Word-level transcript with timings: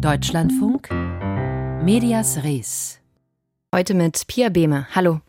Deutschlandfunk 0.00 0.90
Medias 1.82 2.42
Res. 2.44 3.00
Heute 3.74 3.94
mit 3.94 4.26
Pia 4.26 4.50
Behme. 4.50 4.86
Hallo. 4.94 5.20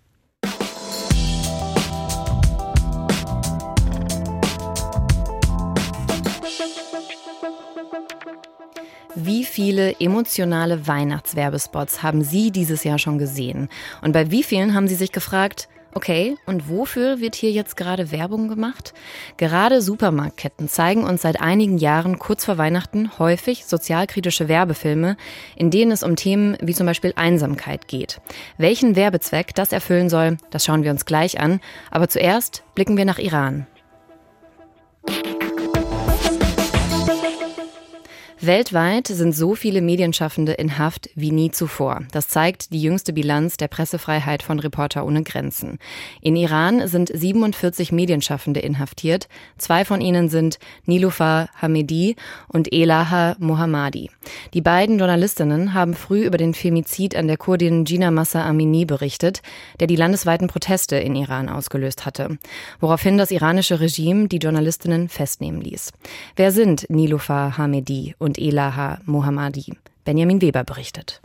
Wie 9.15 9.45
viele 9.45 9.99
emotionale 9.99 10.85
Weihnachtswerbespots 10.85 12.03
haben 12.03 12.23
Sie 12.23 12.51
dieses 12.51 12.83
Jahr 12.83 12.99
schon 12.99 13.17
gesehen? 13.17 13.69
Und 14.01 14.11
bei 14.11 14.31
wie 14.31 14.43
vielen 14.43 14.73
haben 14.73 14.87
Sie 14.87 14.95
sich 14.95 15.13
gefragt, 15.13 15.69
Okay, 15.97 16.37
und 16.45 16.69
wofür 16.69 17.21
wird 17.21 17.33
hier 17.33 17.49
jetzt 17.49 17.75
gerade 17.75 18.11
Werbung 18.11 18.49
gemacht? 18.49 18.93
Gerade 19.37 19.81
Supermarktketten 19.81 20.69
zeigen 20.69 21.03
uns 21.03 21.23
seit 21.23 21.41
einigen 21.41 21.79
Jahren 21.79 22.19
kurz 22.19 22.45
vor 22.45 22.59
Weihnachten 22.59 23.17
häufig 23.17 23.65
sozialkritische 23.65 24.47
Werbefilme, 24.47 25.17
in 25.55 25.71
denen 25.71 25.89
es 25.89 26.03
um 26.03 26.15
Themen 26.15 26.55
wie 26.61 26.75
zum 26.75 26.85
Beispiel 26.85 27.13
Einsamkeit 27.15 27.87
geht. 27.87 28.21
Welchen 28.59 28.95
Werbezweck 28.95 29.55
das 29.55 29.71
erfüllen 29.71 30.07
soll, 30.07 30.37
das 30.51 30.63
schauen 30.63 30.83
wir 30.83 30.91
uns 30.91 31.07
gleich 31.07 31.39
an. 31.39 31.61
Aber 31.89 32.07
zuerst 32.07 32.63
blicken 32.75 32.95
wir 32.95 33.05
nach 33.05 33.17
Iran. 33.17 33.65
Weltweit 38.39 39.07
sind 39.07 39.33
so 39.33 39.55
viele 39.55 39.81
Medienschaffende 39.81 40.51
in 40.51 40.77
Haft 40.77 41.09
wie 41.15 41.31
nie 41.31 41.49
zuvor. 41.49 42.03
Das 42.11 42.27
zeigt 42.27 42.71
die 42.71 42.79
jüngste 42.79 43.11
Bilanz 43.11 43.57
der 43.57 43.67
Pressefreiheit 43.67 44.43
von 44.43 44.59
Reporter 44.59 45.07
ohne 45.07 45.23
Grenzen. 45.23 45.79
In 46.21 46.35
Iran 46.35 46.87
sind 46.87 47.09
47 47.11 47.91
Medienschaffende 47.91 48.59
inhaftiert. 48.59 49.27
Zwei 49.57 49.85
von 49.85 50.01
ihnen 50.01 50.29
sind 50.29 50.59
Nilufar 50.85 51.49
Hamedi 51.59 52.15
und 52.47 52.71
Elaha 52.71 53.35
Mohammadi. 53.39 54.11
Die 54.53 54.61
beiden 54.61 54.99
Journalistinnen 54.99 55.73
haben 55.73 55.95
früh 55.95 56.23
über 56.23 56.37
den 56.37 56.53
Femizid 56.53 57.15
an 57.15 57.27
der 57.27 57.37
Kurdin 57.37 57.85
Gina 57.85 58.11
Massa 58.11 58.47
Amini 58.47 58.85
berichtet, 58.85 59.41
der 59.79 59.87
die 59.87 59.95
landesweiten 59.95 60.47
Proteste 60.47 60.97
in 60.97 61.15
Iran 61.15 61.49
ausgelöst 61.49 62.05
hatte. 62.05 62.37
Woraufhin 62.79 63.17
das 63.17 63.31
iranische 63.31 63.79
Regime 63.79 64.27
die 64.27 64.37
Journalistinnen 64.37 65.09
festnehmen 65.09 65.59
ließ. 65.59 65.91
Wer 66.35 66.51
sind 66.51 66.87
Nilufar 66.91 67.57
Hamedi 67.57 68.13
und 68.19 68.26
Elaha 68.35 68.99
Mohammadi. 69.05 69.77
Benjamin 70.03 70.41
Weber 70.41 70.63
berichtet. 70.63 71.21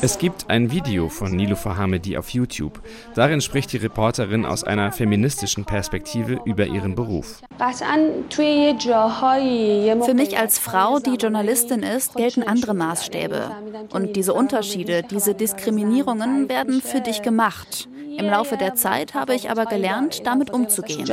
Es 0.00 0.18
gibt 0.18 0.50
ein 0.50 0.70
Video 0.70 1.08
von 1.08 1.32
Niloufer 1.32 1.76
Hamedi 1.76 2.16
auf 2.16 2.28
YouTube. 2.30 2.80
Darin 3.14 3.40
spricht 3.40 3.72
die 3.72 3.78
Reporterin 3.78 4.44
aus 4.44 4.64
einer 4.64 4.92
feministischen 4.92 5.64
Perspektive 5.64 6.40
über 6.44 6.66
ihren 6.66 6.94
Beruf. 6.94 7.40
Für 10.04 10.14
mich 10.14 10.38
als 10.38 10.58
Frau, 10.58 10.98
die 10.98 11.14
Journalistin 11.16 11.82
ist, 11.82 12.14
gelten 12.14 12.42
andere 12.42 12.74
Maßstäbe. 12.74 13.50
Und 13.92 14.16
diese 14.16 14.34
Unterschiede, 14.34 15.02
diese 15.02 15.34
Diskriminierungen 15.34 16.48
werden 16.48 16.80
für 16.80 17.00
dich 17.00 17.22
gemacht. 17.22 17.88
Im 18.16 18.26
Laufe 18.26 18.56
der 18.56 18.74
Zeit 18.74 19.14
habe 19.14 19.34
ich 19.34 19.50
aber 19.50 19.66
gelernt, 19.66 20.26
damit 20.26 20.50
umzugehen. 20.50 21.06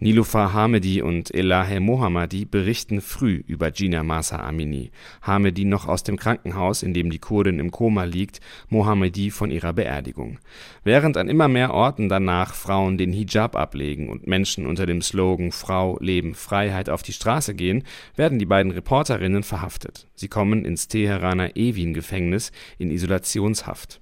Nilufar 0.00 0.52
Hamedi 0.52 1.02
und 1.02 1.34
Elahe 1.34 1.80
Mohammadi 1.80 2.44
berichten 2.44 3.00
früh 3.00 3.42
über 3.48 3.72
Gina 3.72 4.04
Masa 4.04 4.36
Amini. 4.38 4.92
Hamedi 5.22 5.64
noch 5.64 5.88
aus 5.88 6.04
dem 6.04 6.16
Krankenhaus, 6.16 6.84
in 6.84 6.94
dem 6.94 7.10
die 7.10 7.18
Kurdin 7.18 7.58
im 7.58 7.72
Koma 7.72 8.04
liegt, 8.04 8.40
Mohammedi 8.68 9.32
von 9.32 9.50
ihrer 9.50 9.72
Beerdigung. 9.72 10.38
Während 10.84 11.16
an 11.16 11.28
immer 11.28 11.48
mehr 11.48 11.74
Orten 11.74 12.08
danach 12.08 12.54
Frauen 12.54 12.96
den 12.96 13.12
Hijab 13.12 13.56
ablegen 13.56 14.08
und 14.08 14.28
Menschen 14.28 14.66
unter 14.66 14.86
dem 14.86 15.02
Slogan 15.02 15.50
Frau, 15.50 15.98
Leben, 15.98 16.36
Freiheit 16.36 16.88
auf 16.90 17.02
die 17.02 17.12
Straße 17.12 17.56
gehen, 17.56 17.82
werden 18.14 18.38
die 18.38 18.46
beiden 18.46 18.70
Reporterinnen 18.70 19.42
verhaftet. 19.42 20.06
Sie 20.14 20.28
kommen 20.28 20.64
ins 20.64 20.86
Teheraner 20.86 21.56
Evin-Gefängnis 21.56 22.52
in 22.78 22.92
Isolationshaft. 22.92 24.00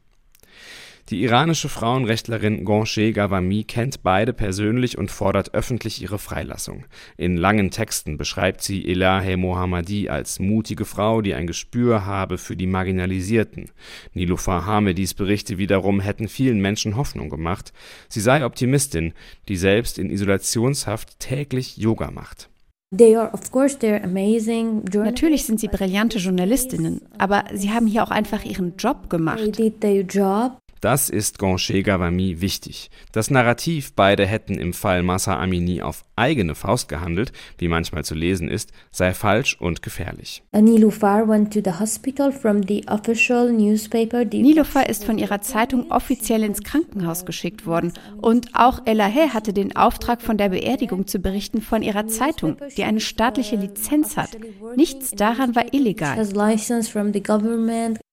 Die 1.08 1.22
iranische 1.22 1.68
Frauenrechtlerin 1.68 2.64
Gonche 2.64 3.12
Gawami 3.12 3.62
kennt 3.62 4.02
beide 4.02 4.32
persönlich 4.32 4.98
und 4.98 5.12
fordert 5.12 5.54
öffentlich 5.54 6.02
ihre 6.02 6.18
Freilassung. 6.18 6.84
In 7.16 7.36
langen 7.36 7.70
Texten 7.70 8.16
beschreibt 8.16 8.60
sie 8.60 8.84
Elahe 8.84 9.36
Mohammadi 9.36 10.08
als 10.08 10.40
mutige 10.40 10.84
Frau, 10.84 11.22
die 11.22 11.34
ein 11.34 11.46
Gespür 11.46 12.06
habe 12.06 12.38
für 12.38 12.56
die 12.56 12.66
Marginalisierten. 12.66 13.70
Nilufar 14.14 14.66
Hamedis 14.66 15.14
Berichte 15.14 15.58
wiederum 15.58 16.00
hätten 16.00 16.26
vielen 16.26 16.60
Menschen 16.60 16.96
Hoffnung 16.96 17.30
gemacht. 17.30 17.72
Sie 18.08 18.20
sei 18.20 18.44
Optimistin, 18.44 19.14
die 19.46 19.56
selbst 19.56 20.00
in 20.00 20.10
Isolationshaft 20.10 21.20
täglich 21.20 21.76
Yoga 21.76 22.10
macht. 22.10 22.50
Natürlich 22.90 23.30
sind 25.44 25.60
sie 25.60 25.68
brillante 25.68 26.18
Journalistinnen, 26.18 27.02
aber 27.18 27.44
sie 27.52 27.70
haben 27.70 27.86
hier 27.86 28.02
auch 28.02 28.10
einfach 28.10 28.44
ihren 28.44 28.74
Job 28.76 29.08
gemacht. 29.08 29.56
Das 30.80 31.08
ist 31.08 31.38
Gonche 31.38 31.82
Gawami 31.82 32.40
wichtig. 32.40 32.90
Das 33.12 33.30
Narrativ, 33.30 33.94
beide 33.94 34.26
hätten 34.26 34.54
im 34.54 34.72
Fall 34.72 35.02
Massa 35.02 35.40
Amini 35.40 35.82
auf 35.82 36.04
eigene 36.16 36.54
Faust 36.54 36.88
gehandelt, 36.88 37.32
wie 37.58 37.68
manchmal 37.68 38.04
zu 38.04 38.14
lesen 38.14 38.48
ist, 38.48 38.72
sei 38.90 39.14
falsch 39.14 39.56
und 39.60 39.82
gefährlich. 39.82 40.42
Nilufar 44.42 44.88
ist 44.88 45.04
von 45.04 45.18
ihrer 45.18 45.40
Zeitung 45.40 45.90
offiziell 45.90 46.42
ins 46.42 46.62
Krankenhaus 46.62 47.24
geschickt 47.24 47.66
worden 47.66 47.92
und 48.20 48.54
auch 48.54 48.86
Elahe 48.86 49.32
hatte 49.34 49.52
den 49.52 49.76
Auftrag, 49.76 50.22
von 50.22 50.38
der 50.38 50.48
Beerdigung 50.50 51.06
zu 51.06 51.18
berichten 51.18 51.60
von 51.60 51.82
ihrer 51.82 52.06
Zeitung, 52.06 52.56
die 52.76 52.84
eine 52.84 53.00
staatliche 53.00 53.56
Lizenz 53.56 54.16
hat. 54.16 54.30
Nichts 54.76 55.10
daran 55.10 55.54
war 55.54 55.72
illegal. 55.72 56.16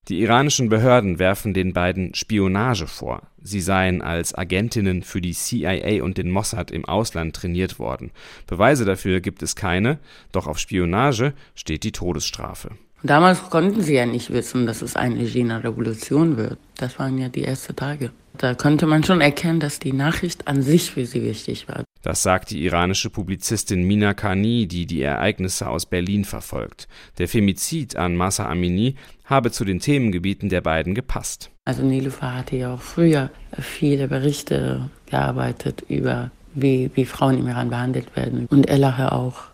Die 0.10 0.20
iranischen 0.20 0.68
Behörden 0.68 1.18
werfen 1.18 1.54
den 1.54 1.72
beiden 1.72 2.14
Spionage 2.14 2.88
vor. 2.88 3.22
Sie 3.42 3.62
seien 3.62 4.02
als 4.02 4.36
Agentinnen 4.36 5.02
für 5.02 5.22
die 5.22 5.32
CIA 5.32 6.04
und 6.04 6.18
den 6.18 6.30
Mossad 6.30 6.72
im 6.72 6.84
Ausland 6.84 7.36
trainiert 7.36 7.80
worden. 7.80 8.12
Beweise 8.46 8.84
dafür 8.84 9.22
gibt 9.22 9.42
es 9.44 9.56
keine, 9.56 10.00
doch 10.34 10.46
auf 10.46 10.60
Spionage 10.60 11.34
steht 11.56 11.86
die 11.86 11.94
Todesstrafe. 11.94 12.72
Damals 13.04 13.50
konnten 13.50 13.82
sie 13.82 13.96
ja 13.96 14.06
nicht 14.06 14.32
wissen, 14.32 14.66
dass 14.66 14.82
es 14.82 14.96
eine 14.96 15.24
China-Revolution 15.26 16.38
wird. 16.38 16.58
Das 16.78 16.98
waren 17.00 17.18
ja 17.18 17.28
die 17.28 17.44
ersten 17.44 17.76
Tage. 17.76 18.12
Da 18.38 18.56
konnte 18.56 18.88
man 18.88 19.04
schon 19.04 19.20
erkennen, 19.20 19.60
dass 19.60 19.80
die 19.80 19.92
Nachricht 19.92 20.48
an 20.48 20.62
sich 20.62 20.92
für 20.92 21.06
sie 21.06 21.22
wichtig 21.22 21.68
war. 21.68 21.84
Das 22.02 22.24
sagt 22.24 22.52
die 22.52 22.64
iranische 22.64 23.10
Publizistin 23.10 23.84
Mina 23.84 24.14
Khani, 24.14 24.68
die 24.68 24.86
die 24.86 25.02
Ereignisse 25.02 25.68
aus 25.68 25.86
Berlin 25.86 26.24
verfolgt. 26.24 26.88
Der 27.18 27.28
Femizid 27.28 27.98
an 27.98 28.16
Masa 28.16 28.48
Amini 28.50 28.96
habe 29.26 29.52
zu 29.52 29.66
den 29.66 29.80
Themengebieten 29.80 30.50
der 30.50 30.62
beiden 30.62 30.96
gepasst. 30.96 31.52
Also 31.66 31.84
Nilufer 31.84 32.36
hatte 32.36 32.56
ja 32.56 32.74
auch 32.74 32.82
früher 32.82 33.30
viele 33.60 34.08
Berichte 34.08 34.90
gearbeitet 35.06 35.84
über, 35.90 36.32
wie, 36.56 36.90
wie 36.96 37.06
Frauen 37.06 37.38
im 37.38 37.48
Iran 37.48 37.70
behandelt 37.70 38.16
werden. 38.16 38.48
Und 38.50 38.70
Elahe 38.70 39.12
auch. 39.12 39.53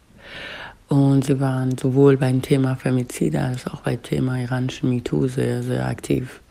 Und 0.90 1.26
sie 1.26 1.40
waren 1.40 1.78
sowohl 1.78 2.18
beim 2.18 2.42
Thema 2.42 2.76
Femizide 2.76 3.42
als 3.42 3.68
auch 3.68 3.82
beim 3.82 4.02
Thema 4.02 4.42
iranischen 4.42 4.90
MeToo 4.90 5.28
sehr, 5.28 5.62
sehr 5.62 5.88
aktiv 5.88 6.42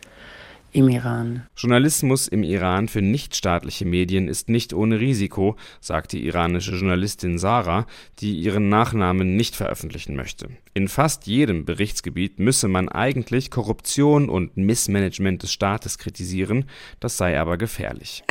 im 0.73 0.89
Iran. 0.89 1.43
Journalismus 1.57 2.29
im 2.29 2.43
Iran 2.45 2.89
für 2.89 3.03
nichtstaatliche 3.03 3.85
Medien 3.85 4.29
ist 4.29 4.49
nicht 4.49 4.73
ohne 4.73 5.01
Risiko, 5.01 5.57
sagt 5.81 6.13
die 6.13 6.25
iranische 6.27 6.73
Journalistin 6.73 7.39
Sarah, 7.39 7.87
die 8.21 8.39
ihren 8.39 8.69
Nachnamen 8.69 9.35
nicht 9.35 9.57
veröffentlichen 9.57 10.15
möchte. 10.15 10.49
In 10.79 10.87
fast 10.87 11.27
jedem 11.27 11.65
Berichtsgebiet 11.65 12.39
müsse 12.39 12.69
man 12.69 12.89
eigentlich 12.89 13.51
Korruption 13.51 14.29
und 14.29 14.57
Missmanagement 14.57 15.43
des 15.43 15.51
Staates 15.51 15.99
kritisieren, 15.99 16.67
das 17.01 17.17
sei 17.17 17.37
aber 17.41 17.59
gefährlich. 17.59 18.23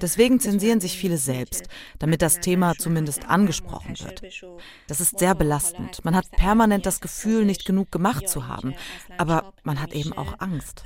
Deswegen 0.00 0.40
zensieren 0.40 0.80
sich 0.80 0.96
viele 0.96 1.18
selbst, 1.18 1.68
damit 1.98 2.22
das 2.22 2.40
Thema 2.40 2.76
zumindest 2.78 3.28
angesprochen 3.28 3.94
wird. 4.00 4.22
Das 4.86 5.02
ist 5.02 5.18
sehr 5.18 5.34
belastend. 5.34 6.02
Man 6.06 6.16
hat 6.16 6.30
permanent 6.30 6.86
das 6.86 7.02
Gefühl, 7.02 7.44
nicht 7.44 7.66
genug 7.66 7.92
gemacht 7.92 8.26
zu 8.26 8.48
haben, 8.48 8.72
aber 9.18 9.52
man 9.64 9.82
hat 9.82 9.92
eben 9.92 10.14
auch 10.14 10.36
Angst. 10.38 10.82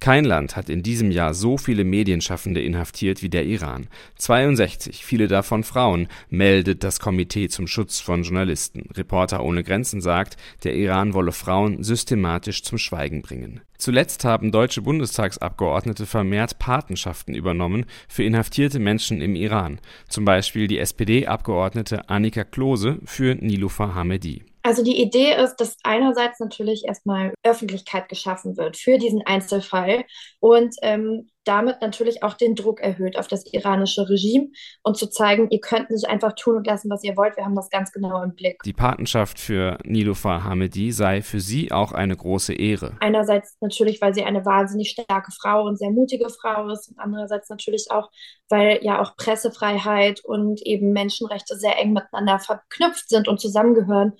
Kein 0.00 0.24
Land 0.24 0.56
hat 0.56 0.68
in 0.68 0.82
diesem 0.82 1.12
Jahr 1.12 1.32
so 1.32 1.56
viele 1.56 1.84
Medienschaffende 1.84 2.60
inhaftiert 2.60 3.22
wie 3.22 3.28
der 3.28 3.46
Iran. 3.46 3.86
62, 4.16 5.04
viele 5.04 5.28
davon 5.28 5.62
Frauen, 5.76 6.08
meldet 6.30 6.84
das 6.84 7.00
Komitee 7.00 7.48
zum 7.50 7.66
Schutz 7.66 8.00
von 8.00 8.22
Journalisten. 8.22 8.88
Reporter 8.94 9.44
ohne 9.44 9.62
Grenzen 9.62 10.00
sagt, 10.00 10.38
der 10.64 10.74
Iran 10.74 11.12
wolle 11.12 11.32
Frauen 11.32 11.82
systematisch 11.82 12.62
zum 12.62 12.78
Schweigen 12.78 13.20
bringen. 13.20 13.60
Zuletzt 13.76 14.24
haben 14.24 14.52
deutsche 14.52 14.80
Bundestagsabgeordnete 14.80 16.06
vermehrt 16.06 16.58
Patenschaften 16.58 17.34
übernommen 17.34 17.84
für 18.08 18.24
inhaftierte 18.24 18.78
Menschen 18.78 19.20
im 19.20 19.36
Iran. 19.36 19.78
Zum 20.08 20.24
Beispiel 20.24 20.66
die 20.66 20.78
SPD-Abgeordnete 20.78 22.08
Annika 22.08 22.44
Klose 22.44 22.98
für 23.04 23.34
Nilufar 23.34 23.94
Hamedi. 23.94 24.46
Also 24.62 24.82
die 24.82 24.98
Idee 25.02 25.36
ist, 25.36 25.56
dass 25.56 25.76
einerseits 25.82 26.40
natürlich 26.40 26.86
erstmal 26.86 27.34
Öffentlichkeit 27.42 28.08
geschaffen 28.08 28.56
wird 28.56 28.78
für 28.78 28.96
diesen 28.96 29.20
Einzelfall 29.26 30.06
und 30.40 30.74
ähm, 30.80 31.28
damit 31.46 31.80
natürlich 31.80 32.22
auch 32.22 32.34
den 32.34 32.54
Druck 32.54 32.80
erhöht 32.80 33.16
auf 33.18 33.28
das 33.28 33.44
iranische 33.52 34.08
Regime 34.08 34.48
und 34.82 34.96
zu 34.96 35.08
zeigen, 35.08 35.48
ihr 35.50 35.60
könnt 35.60 35.90
nicht 35.90 36.08
einfach 36.08 36.34
tun 36.34 36.56
und 36.56 36.66
lassen, 36.66 36.90
was 36.90 37.04
ihr 37.04 37.16
wollt, 37.16 37.36
wir 37.36 37.44
haben 37.44 37.54
das 37.54 37.70
ganz 37.70 37.92
genau 37.92 38.22
im 38.22 38.34
Blick. 38.34 38.62
Die 38.64 38.72
Patenschaft 38.72 39.38
für 39.38 39.78
Niloufar 39.84 40.44
Hamedi 40.44 40.92
sei 40.92 41.22
für 41.22 41.40
sie 41.40 41.70
auch 41.70 41.92
eine 41.92 42.16
große 42.16 42.52
Ehre. 42.52 42.96
Einerseits 43.00 43.56
natürlich, 43.60 44.00
weil 44.00 44.14
sie 44.14 44.24
eine 44.24 44.44
wahnsinnig 44.44 44.90
starke 44.90 45.30
Frau 45.32 45.64
und 45.64 45.78
sehr 45.78 45.90
mutige 45.90 46.28
Frau 46.28 46.68
ist 46.68 46.88
und 46.88 46.98
andererseits 46.98 47.48
natürlich 47.48 47.86
auch, 47.90 48.10
weil 48.48 48.80
ja 48.82 49.00
auch 49.00 49.16
Pressefreiheit 49.16 50.24
und 50.24 50.62
eben 50.62 50.92
Menschenrechte 50.92 51.56
sehr 51.56 51.78
eng 51.78 51.92
miteinander 51.92 52.38
verknüpft 52.40 53.08
sind 53.08 53.28
und 53.28 53.40
zusammengehören. 53.40 54.14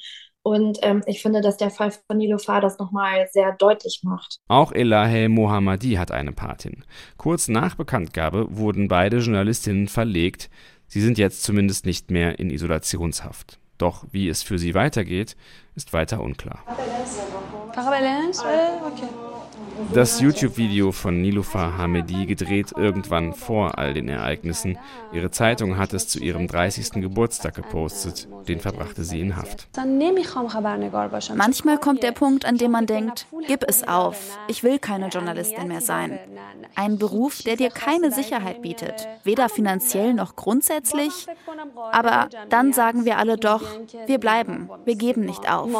Und 0.46 0.78
ähm, 0.82 1.02
ich 1.06 1.22
finde, 1.22 1.40
dass 1.40 1.56
der 1.56 1.70
Fall 1.70 1.90
von 1.90 2.18
Nilofar 2.18 2.60
das 2.60 2.78
nochmal 2.78 3.26
sehr 3.32 3.50
deutlich 3.50 4.02
macht. 4.04 4.38
Auch 4.46 4.70
Elahe 4.70 5.28
Mohammadi 5.28 5.94
hat 5.94 6.12
eine 6.12 6.30
Patin. 6.30 6.84
Kurz 7.16 7.48
nach 7.48 7.74
Bekanntgabe 7.74 8.56
wurden 8.56 8.86
beide 8.86 9.16
Journalistinnen 9.16 9.88
verlegt. 9.88 10.48
Sie 10.86 11.00
sind 11.00 11.18
jetzt 11.18 11.42
zumindest 11.42 11.84
nicht 11.84 12.12
mehr 12.12 12.38
in 12.38 12.50
Isolationshaft. 12.50 13.58
Doch 13.76 14.04
wie 14.12 14.28
es 14.28 14.44
für 14.44 14.60
sie 14.60 14.74
weitergeht, 14.74 15.36
ist 15.74 15.92
weiter 15.92 16.20
unklar. 16.20 16.60
Das 19.92 20.20
YouTube-Video 20.20 20.92
von 20.92 21.20
Niloufer 21.20 21.76
Hamedi 21.76 22.26
gedreht 22.26 22.72
irgendwann 22.76 23.34
vor 23.34 23.78
all 23.78 23.94
den 23.94 24.08
Ereignissen. 24.08 24.78
Ihre 25.12 25.30
Zeitung 25.30 25.76
hat 25.76 25.92
es 25.92 26.08
zu 26.08 26.18
ihrem 26.18 26.46
30. 26.46 27.02
Geburtstag 27.02 27.54
gepostet. 27.54 28.28
Den 28.48 28.60
verbrachte 28.60 29.04
sie 29.04 29.20
in 29.20 29.36
Haft. 29.36 29.68
Manchmal 31.34 31.78
kommt 31.78 32.02
der 32.02 32.12
Punkt, 32.12 32.44
an 32.44 32.56
dem 32.56 32.70
man 32.70 32.86
denkt, 32.86 33.26
gib 33.46 33.64
es 33.68 33.86
auf, 33.86 34.38
ich 34.48 34.62
will 34.62 34.78
keine 34.78 35.08
Journalistin 35.08 35.68
mehr 35.68 35.80
sein. 35.80 36.18
Ein 36.74 36.98
Beruf, 36.98 37.42
der 37.42 37.56
dir 37.56 37.70
keine 37.70 38.12
Sicherheit 38.12 38.62
bietet, 38.62 39.08
weder 39.24 39.48
finanziell 39.48 40.14
noch 40.14 40.36
grundsätzlich. 40.36 41.26
Aber 41.92 42.28
dann 42.48 42.72
sagen 42.72 43.04
wir 43.04 43.18
alle 43.18 43.36
doch, 43.36 43.62
wir 44.06 44.18
bleiben, 44.18 44.70
wir 44.84 44.96
geben 44.96 45.22
nicht 45.22 45.50
auf. 45.50 45.70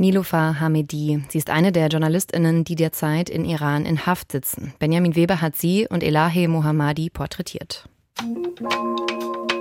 Niloufar 0.00 0.60
Hamedi. 0.60 1.22
Sie 1.28 1.36
ist 1.36 1.50
eine 1.50 1.72
der 1.72 1.88
JournalistInnen, 1.88 2.64
die 2.64 2.74
derzeit 2.74 3.28
in 3.28 3.44
Iran 3.44 3.84
in 3.84 4.06
Haft 4.06 4.32
sitzen. 4.32 4.72
Benjamin 4.78 5.14
Weber 5.14 5.42
hat 5.42 5.56
sie 5.56 5.86
und 5.90 6.02
Elahe 6.02 6.48
Mohammadi 6.48 7.10
porträtiert. 7.10 7.84
Musik 8.22 9.59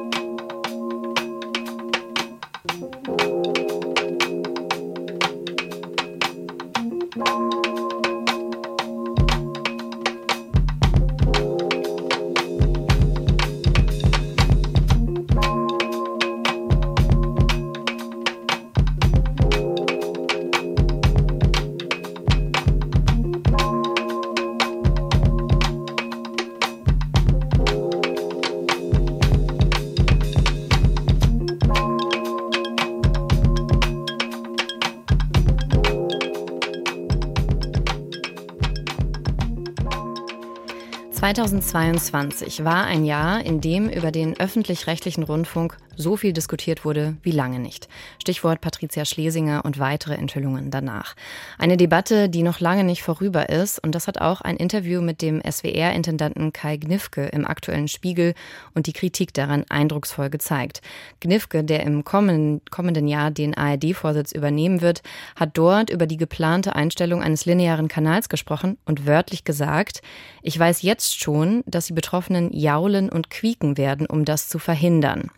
2022 41.33 42.65
war 42.65 42.85
ein 42.85 43.05
Jahr, 43.05 43.45
in 43.45 43.61
dem 43.61 43.87
über 43.87 44.11
den 44.11 44.39
öffentlich-rechtlichen 44.39 45.21
Rundfunk 45.21 45.77
so 45.99 46.15
viel 46.15 46.31
diskutiert 46.31 46.85
wurde 46.85 47.17
wie 47.23 47.31
lange 47.31 47.59
nicht. 47.59 47.89
Stichwort 48.21 48.61
Patricia 48.61 49.03
Schlesinger 49.03 49.65
und 49.65 49.79
weitere 49.79 50.15
Enthüllungen 50.15 50.71
danach. 50.71 51.13
Eine 51.57 51.75
Debatte, 51.75 52.29
die 52.29 52.41
noch 52.41 52.61
lange 52.61 52.85
nicht 52.85 53.03
vorüber 53.03 53.49
ist 53.49 53.83
und 53.83 53.93
das 53.93 54.07
hat 54.07 54.21
auch 54.21 54.39
ein 54.39 54.55
Interview 54.55 55.01
mit 55.01 55.21
dem 55.21 55.41
SWR-Intendanten 55.41 56.53
Kai 56.53 56.77
Gnifke 56.77 57.25
im 57.25 57.45
aktuellen 57.45 57.89
Spiegel 57.89 58.33
und 58.73 58.87
die 58.87 58.93
Kritik 58.93 59.33
daran 59.33 59.65
eindrucksvoll 59.67 60.29
gezeigt. 60.29 60.81
Gnifke, 61.19 61.65
der 61.65 61.83
im 61.83 62.05
kommenden, 62.05 62.61
kommenden 62.71 63.09
Jahr 63.09 63.29
den 63.29 63.55
ARD-Vorsitz 63.55 64.31
übernehmen 64.31 64.79
wird, 64.79 65.01
hat 65.35 65.57
dort 65.57 65.89
über 65.89 66.07
die 66.07 66.17
geplante 66.17 66.75
Einstellung 66.75 67.21
eines 67.21 67.45
linearen 67.45 67.89
Kanals 67.89 68.29
gesprochen 68.29 68.77
und 68.85 69.05
wörtlich 69.05 69.43
gesagt, 69.43 70.01
ich 70.41 70.57
weiß 70.57 70.81
jetzt 70.81 71.19
schon, 71.19 71.61
dass 71.65 71.87
die 71.87 71.93
Betroffenen 71.93 72.53
jaulen 72.53 73.09
und 73.09 73.29
quieken 73.29 73.77
werden, 73.77 74.05
um 74.05 74.23
das 74.23 74.47
zu 74.47 74.59
verhindern. 74.59 75.29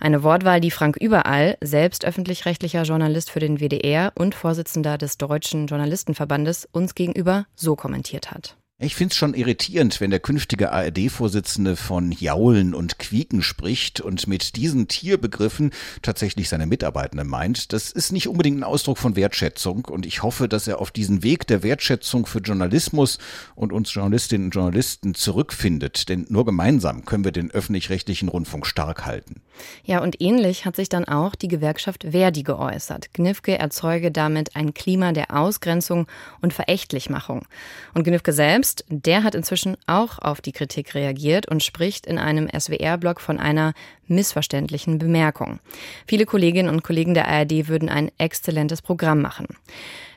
Eine 0.00 0.22
Wortwahl, 0.22 0.60
die 0.60 0.70
Frank 0.70 0.96
Überall, 0.96 1.58
selbst 1.60 2.04
öffentlich-rechtlicher 2.04 2.82
Journalist 2.82 3.30
für 3.30 3.40
den 3.40 3.58
WDR 3.58 4.12
und 4.14 4.34
Vorsitzender 4.34 4.96
des 4.96 5.18
Deutschen 5.18 5.66
Journalistenverbandes, 5.66 6.68
uns 6.70 6.94
gegenüber 6.94 7.46
so 7.56 7.74
kommentiert 7.74 8.30
hat. 8.30 8.57
Ich 8.80 8.94
finde 8.94 9.10
es 9.10 9.16
schon 9.16 9.34
irritierend, 9.34 10.00
wenn 10.00 10.12
der 10.12 10.20
künftige 10.20 10.70
ARD-Vorsitzende 10.70 11.74
von 11.74 12.12
Jaulen 12.12 12.76
und 12.76 13.00
Quieken 13.00 13.42
spricht 13.42 14.00
und 14.00 14.28
mit 14.28 14.54
diesen 14.54 14.86
Tierbegriffen 14.86 15.72
tatsächlich 16.00 16.48
seine 16.48 16.64
Mitarbeitenden 16.64 17.26
meint. 17.26 17.72
Das 17.72 17.90
ist 17.90 18.12
nicht 18.12 18.28
unbedingt 18.28 18.60
ein 18.60 18.62
Ausdruck 18.62 18.98
von 18.98 19.16
Wertschätzung 19.16 19.86
und 19.86 20.06
ich 20.06 20.22
hoffe, 20.22 20.48
dass 20.48 20.68
er 20.68 20.80
auf 20.80 20.92
diesen 20.92 21.24
Weg 21.24 21.48
der 21.48 21.64
Wertschätzung 21.64 22.24
für 22.26 22.38
Journalismus 22.38 23.18
und 23.56 23.72
uns 23.72 23.92
Journalistinnen 23.92 24.46
und 24.46 24.54
Journalisten 24.54 25.16
zurückfindet, 25.16 26.08
denn 26.08 26.26
nur 26.28 26.44
gemeinsam 26.44 27.04
können 27.04 27.24
wir 27.24 27.32
den 27.32 27.50
öffentlich-rechtlichen 27.50 28.28
Rundfunk 28.28 28.64
stark 28.64 29.04
halten. 29.04 29.42
Ja, 29.82 30.00
und 30.04 30.20
ähnlich 30.20 30.66
hat 30.66 30.76
sich 30.76 30.88
dann 30.88 31.04
auch 31.04 31.34
die 31.34 31.48
Gewerkschaft 31.48 32.04
Verdi 32.12 32.44
geäußert. 32.44 33.12
Gnifke 33.12 33.58
erzeuge 33.58 34.12
damit 34.12 34.54
ein 34.54 34.72
Klima 34.72 35.10
der 35.10 35.36
Ausgrenzung 35.36 36.06
und 36.40 36.52
Verächtlichmachung. 36.52 37.44
Und 37.92 38.04
Gnifke 38.04 38.32
selbst 38.32 38.67
selbst, 38.68 38.84
der 38.88 39.24
hat 39.24 39.34
inzwischen 39.34 39.76
auch 39.86 40.18
auf 40.18 40.40
die 40.40 40.52
Kritik 40.52 40.94
reagiert 40.94 41.48
und 41.48 41.62
spricht 41.62 42.06
in 42.06 42.18
einem 42.18 42.48
SWR-Blog 42.48 43.20
von 43.20 43.38
einer 43.38 43.72
missverständlichen 44.06 44.98
Bemerkung. 44.98 45.60
Viele 46.06 46.26
Kolleginnen 46.26 46.68
und 46.68 46.82
Kollegen 46.82 47.14
der 47.14 47.28
ARD 47.28 47.68
würden 47.68 47.88
ein 47.88 48.10
exzellentes 48.18 48.82
Programm 48.82 49.22
machen. 49.22 49.46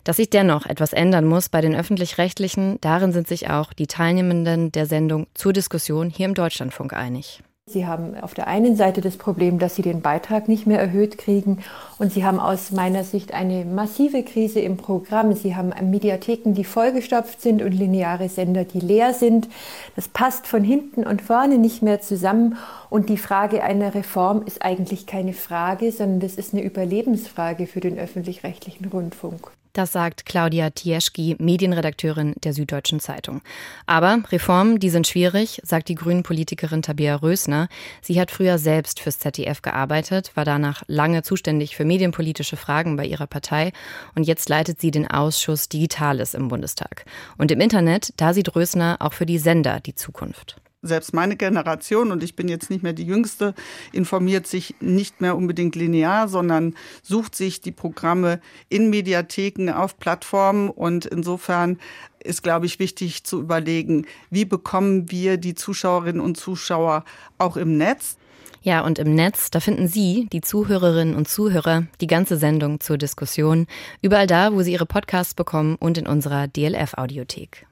Dass 0.03 0.17
sich 0.17 0.29
dennoch 0.29 0.65
etwas 0.65 0.93
ändern 0.93 1.25
muss 1.25 1.49
bei 1.49 1.61
den 1.61 1.75
öffentlich-rechtlichen, 1.75 2.79
darin 2.81 3.11
sind 3.11 3.27
sich 3.27 3.49
auch 3.49 3.71
die 3.73 3.87
Teilnehmenden 3.87 4.71
der 4.71 4.85
Sendung 4.85 5.27
zur 5.33 5.53
Diskussion 5.53 6.09
hier 6.09 6.25
im 6.25 6.33
Deutschlandfunk 6.33 6.93
einig. 6.93 7.41
Sie 7.71 7.87
haben 7.87 8.15
auf 8.21 8.33
der 8.33 8.47
einen 8.47 8.75
Seite 8.75 9.01
das 9.01 9.17
Problem, 9.17 9.59
dass 9.59 9.75
Sie 9.75 9.81
den 9.81 10.01
Beitrag 10.01 10.47
nicht 10.47 10.67
mehr 10.67 10.79
erhöht 10.79 11.17
kriegen 11.17 11.59
und 11.97 12.11
Sie 12.11 12.25
haben 12.25 12.39
aus 12.39 12.71
meiner 12.71 13.03
Sicht 13.03 13.33
eine 13.33 13.65
massive 13.65 14.23
Krise 14.23 14.59
im 14.59 14.77
Programm. 14.77 15.33
Sie 15.33 15.55
haben 15.55 15.71
Mediatheken, 15.89 16.53
die 16.53 16.63
vollgestopft 16.63 17.41
sind 17.41 17.61
und 17.61 17.71
lineare 17.71 18.29
Sender, 18.29 18.63
die 18.65 18.79
leer 18.79 19.13
sind. 19.13 19.47
Das 19.95 20.07
passt 20.07 20.47
von 20.47 20.63
hinten 20.63 21.05
und 21.05 21.21
vorne 21.21 21.57
nicht 21.57 21.81
mehr 21.81 22.01
zusammen 22.01 22.57
und 22.89 23.09
die 23.09 23.17
Frage 23.17 23.63
einer 23.63 23.95
Reform 23.95 24.43
ist 24.45 24.63
eigentlich 24.63 25.05
keine 25.07 25.33
Frage, 25.33 25.91
sondern 25.91 26.19
das 26.19 26.35
ist 26.35 26.53
eine 26.53 26.63
Überlebensfrage 26.63 27.67
für 27.67 27.79
den 27.79 27.97
öffentlich-rechtlichen 27.97 28.85
Rundfunk. 28.85 29.51
Das 29.73 29.93
sagt 29.93 30.25
Claudia 30.25 30.69
Tieschki, 30.69 31.37
Medienredakteurin 31.39 32.33
der 32.43 32.53
Süddeutschen 32.53 32.99
Zeitung. 32.99 33.41
Aber 33.85 34.21
Reformen, 34.31 34.79
die 34.79 34.89
sind 34.89 35.07
schwierig, 35.07 35.61
sagt 35.63 35.87
die 35.87 35.95
Grünen-Politikerin 35.95 36.81
Tabea 36.81 37.15
Rösner. 37.15 37.69
Sie 38.01 38.19
hat 38.19 38.31
früher 38.31 38.57
selbst 38.57 38.99
fürs 38.99 39.19
ZDF 39.19 39.61
gearbeitet, 39.61 40.31
war 40.35 40.45
danach 40.45 40.83
lange 40.87 41.23
zuständig 41.23 41.75
für 41.75 41.85
medienpolitische 41.85 42.57
Fragen 42.57 42.97
bei 42.97 43.05
ihrer 43.05 43.27
Partei 43.27 43.71
und 44.13 44.23
jetzt 44.23 44.49
leitet 44.49 44.81
sie 44.81 44.91
den 44.91 45.09
Ausschuss 45.09 45.69
Digitales 45.69 46.33
im 46.33 46.49
Bundestag. 46.49 47.05
Und 47.37 47.51
im 47.51 47.61
Internet, 47.61 48.13
da 48.17 48.33
sieht 48.33 48.55
Rösner 48.55 48.97
auch 48.99 49.13
für 49.13 49.25
die 49.25 49.37
Sender 49.37 49.79
die 49.79 49.95
Zukunft 49.95 50.60
selbst 50.81 51.13
meine 51.13 51.35
Generation, 51.35 52.11
und 52.11 52.23
ich 52.23 52.35
bin 52.35 52.47
jetzt 52.47 52.69
nicht 52.69 52.83
mehr 52.83 52.93
die 52.93 53.05
Jüngste, 53.05 53.53
informiert 53.91 54.47
sich 54.47 54.75
nicht 54.79 55.21
mehr 55.21 55.35
unbedingt 55.37 55.75
linear, 55.75 56.27
sondern 56.27 56.75
sucht 57.03 57.35
sich 57.35 57.61
die 57.61 57.71
Programme 57.71 58.41
in 58.69 58.89
Mediatheken, 58.89 59.69
auf 59.69 59.97
Plattformen. 59.97 60.69
Und 60.69 61.05
insofern 61.05 61.77
ist, 62.23 62.43
glaube 62.43 62.65
ich, 62.65 62.79
wichtig 62.79 63.23
zu 63.23 63.39
überlegen, 63.39 64.05
wie 64.29 64.45
bekommen 64.45 65.11
wir 65.11 65.37
die 65.37 65.55
Zuschauerinnen 65.55 66.21
und 66.21 66.37
Zuschauer 66.37 67.05
auch 67.37 67.57
im 67.57 67.77
Netz. 67.77 68.17
Ja, 68.63 68.81
und 68.81 68.99
im 68.99 69.15
Netz, 69.15 69.49
da 69.49 69.59
finden 69.59 69.87
Sie, 69.87 70.27
die 70.31 70.41
Zuhörerinnen 70.41 71.15
und 71.15 71.27
Zuhörer, 71.27 71.87
die 71.99 72.05
ganze 72.05 72.37
Sendung 72.37 72.79
zur 72.79 72.99
Diskussion, 72.99 73.65
überall 74.03 74.27
da, 74.27 74.53
wo 74.53 74.61
Sie 74.61 74.73
Ihre 74.73 74.85
Podcasts 74.85 75.33
bekommen 75.33 75.77
und 75.79 75.97
in 75.97 76.05
unserer 76.05 76.47
DLF-Audiothek. 76.47 77.65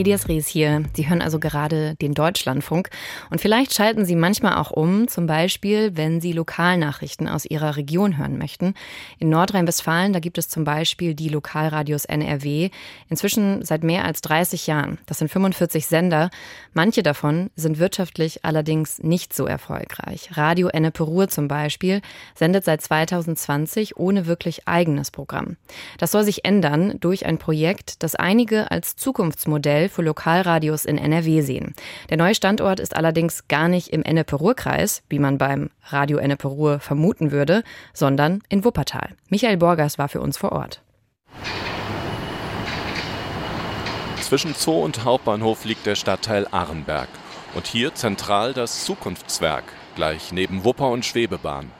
Medias 0.00 0.30
Res 0.30 0.46
hier. 0.46 0.84
Sie 0.94 1.10
hören 1.10 1.20
also 1.20 1.38
gerade 1.38 1.94
den 1.96 2.14
Deutschlandfunk 2.14 2.88
und 3.28 3.38
vielleicht 3.38 3.74
schalten 3.74 4.06
Sie 4.06 4.16
manchmal 4.16 4.54
auch 4.54 4.70
um, 4.70 5.08
zum 5.08 5.26
Beispiel, 5.26 5.94
wenn 5.94 6.22
Sie 6.22 6.32
Lokalnachrichten 6.32 7.28
aus 7.28 7.44
Ihrer 7.44 7.76
Region 7.76 8.16
hören 8.16 8.38
möchten. 8.38 8.72
In 9.18 9.28
Nordrhein-Westfalen, 9.28 10.14
da 10.14 10.18
gibt 10.18 10.38
es 10.38 10.48
zum 10.48 10.64
Beispiel 10.64 11.12
die 11.12 11.28
Lokalradios 11.28 12.06
NRW, 12.06 12.70
inzwischen 13.10 13.62
seit 13.62 13.84
mehr 13.84 14.06
als 14.06 14.22
30 14.22 14.66
Jahren. 14.66 14.96
Das 15.04 15.18
sind 15.18 15.30
45 15.30 15.86
Sender. 15.86 16.30
Manche 16.72 17.02
davon 17.02 17.50
sind 17.54 17.78
wirtschaftlich 17.78 18.42
allerdings 18.42 19.00
nicht 19.00 19.34
so 19.34 19.44
erfolgreich. 19.44 20.30
Radio 20.32 20.68
Ennepe 20.68 21.02
Ruhr 21.02 21.28
zum 21.28 21.46
Beispiel 21.46 22.00
sendet 22.34 22.64
seit 22.64 22.80
2020 22.80 23.98
ohne 23.98 24.24
wirklich 24.24 24.66
eigenes 24.66 25.10
Programm. 25.10 25.58
Das 25.98 26.10
soll 26.10 26.24
sich 26.24 26.46
ändern 26.46 26.94
durch 27.00 27.26
ein 27.26 27.36
Projekt, 27.36 28.02
das 28.02 28.14
einige 28.14 28.70
als 28.70 28.96
Zukunftsmodell 28.96 29.50
Modell 29.50 29.89
für 29.90 30.02
Lokalradios 30.02 30.84
in 30.84 30.98
NRW 30.98 31.42
sehen. 31.42 31.74
Der 32.08 32.16
neue 32.16 32.34
Standort 32.34 32.80
ist 32.80 32.96
allerdings 32.96 33.48
gar 33.48 33.68
nicht 33.68 33.88
im 33.88 34.02
Ennepe-Ruhr-Kreis, 34.02 35.02
wie 35.08 35.18
man 35.18 35.38
beim 35.38 35.70
Radio 35.84 36.18
Ennepe-Ruhr 36.18 36.80
vermuten 36.80 37.32
würde, 37.32 37.62
sondern 37.92 38.42
in 38.48 38.64
Wuppertal. 38.64 39.10
Michael 39.28 39.56
Borgers 39.56 39.98
war 39.98 40.08
für 40.08 40.20
uns 40.20 40.36
vor 40.36 40.52
Ort. 40.52 40.82
Zwischen 44.20 44.54
Zoo 44.54 44.84
und 44.84 45.04
Hauptbahnhof 45.04 45.64
liegt 45.64 45.86
der 45.86 45.96
Stadtteil 45.96 46.46
Arenberg. 46.50 47.08
Und 47.54 47.66
hier 47.66 47.94
zentral 47.94 48.52
das 48.52 48.84
Zukunftswerk, 48.84 49.64
gleich 49.96 50.30
neben 50.30 50.64
Wupper 50.64 50.90
und 50.90 51.04
Schwebebahn. 51.04 51.70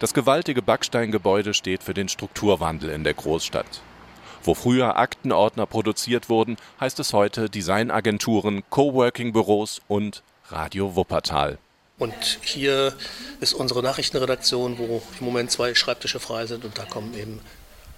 Das 0.00 0.12
gewaltige 0.12 0.60
Backsteingebäude 0.60 1.54
steht 1.54 1.84
für 1.84 1.94
den 1.94 2.08
Strukturwandel 2.08 2.90
in 2.90 3.04
der 3.04 3.14
Großstadt. 3.14 3.82
Wo 4.44 4.52
früher 4.52 4.96
Aktenordner 4.96 5.64
produziert 5.64 6.28
wurden, 6.28 6.58
heißt 6.78 7.00
es 7.00 7.14
heute 7.14 7.48
Designagenturen, 7.48 8.62
Coworking-Büros 8.68 9.80
und 9.88 10.22
Radio 10.48 10.94
Wuppertal. 10.94 11.58
Und 11.98 12.40
hier 12.42 12.92
ist 13.40 13.54
unsere 13.54 13.82
Nachrichtenredaktion, 13.82 14.78
wo 14.78 15.02
im 15.18 15.24
Moment 15.24 15.50
zwei 15.50 15.74
Schreibtische 15.74 16.20
frei 16.20 16.44
sind 16.44 16.64
und 16.66 16.76
da 16.76 16.84
kommen 16.84 17.14
eben 17.16 17.40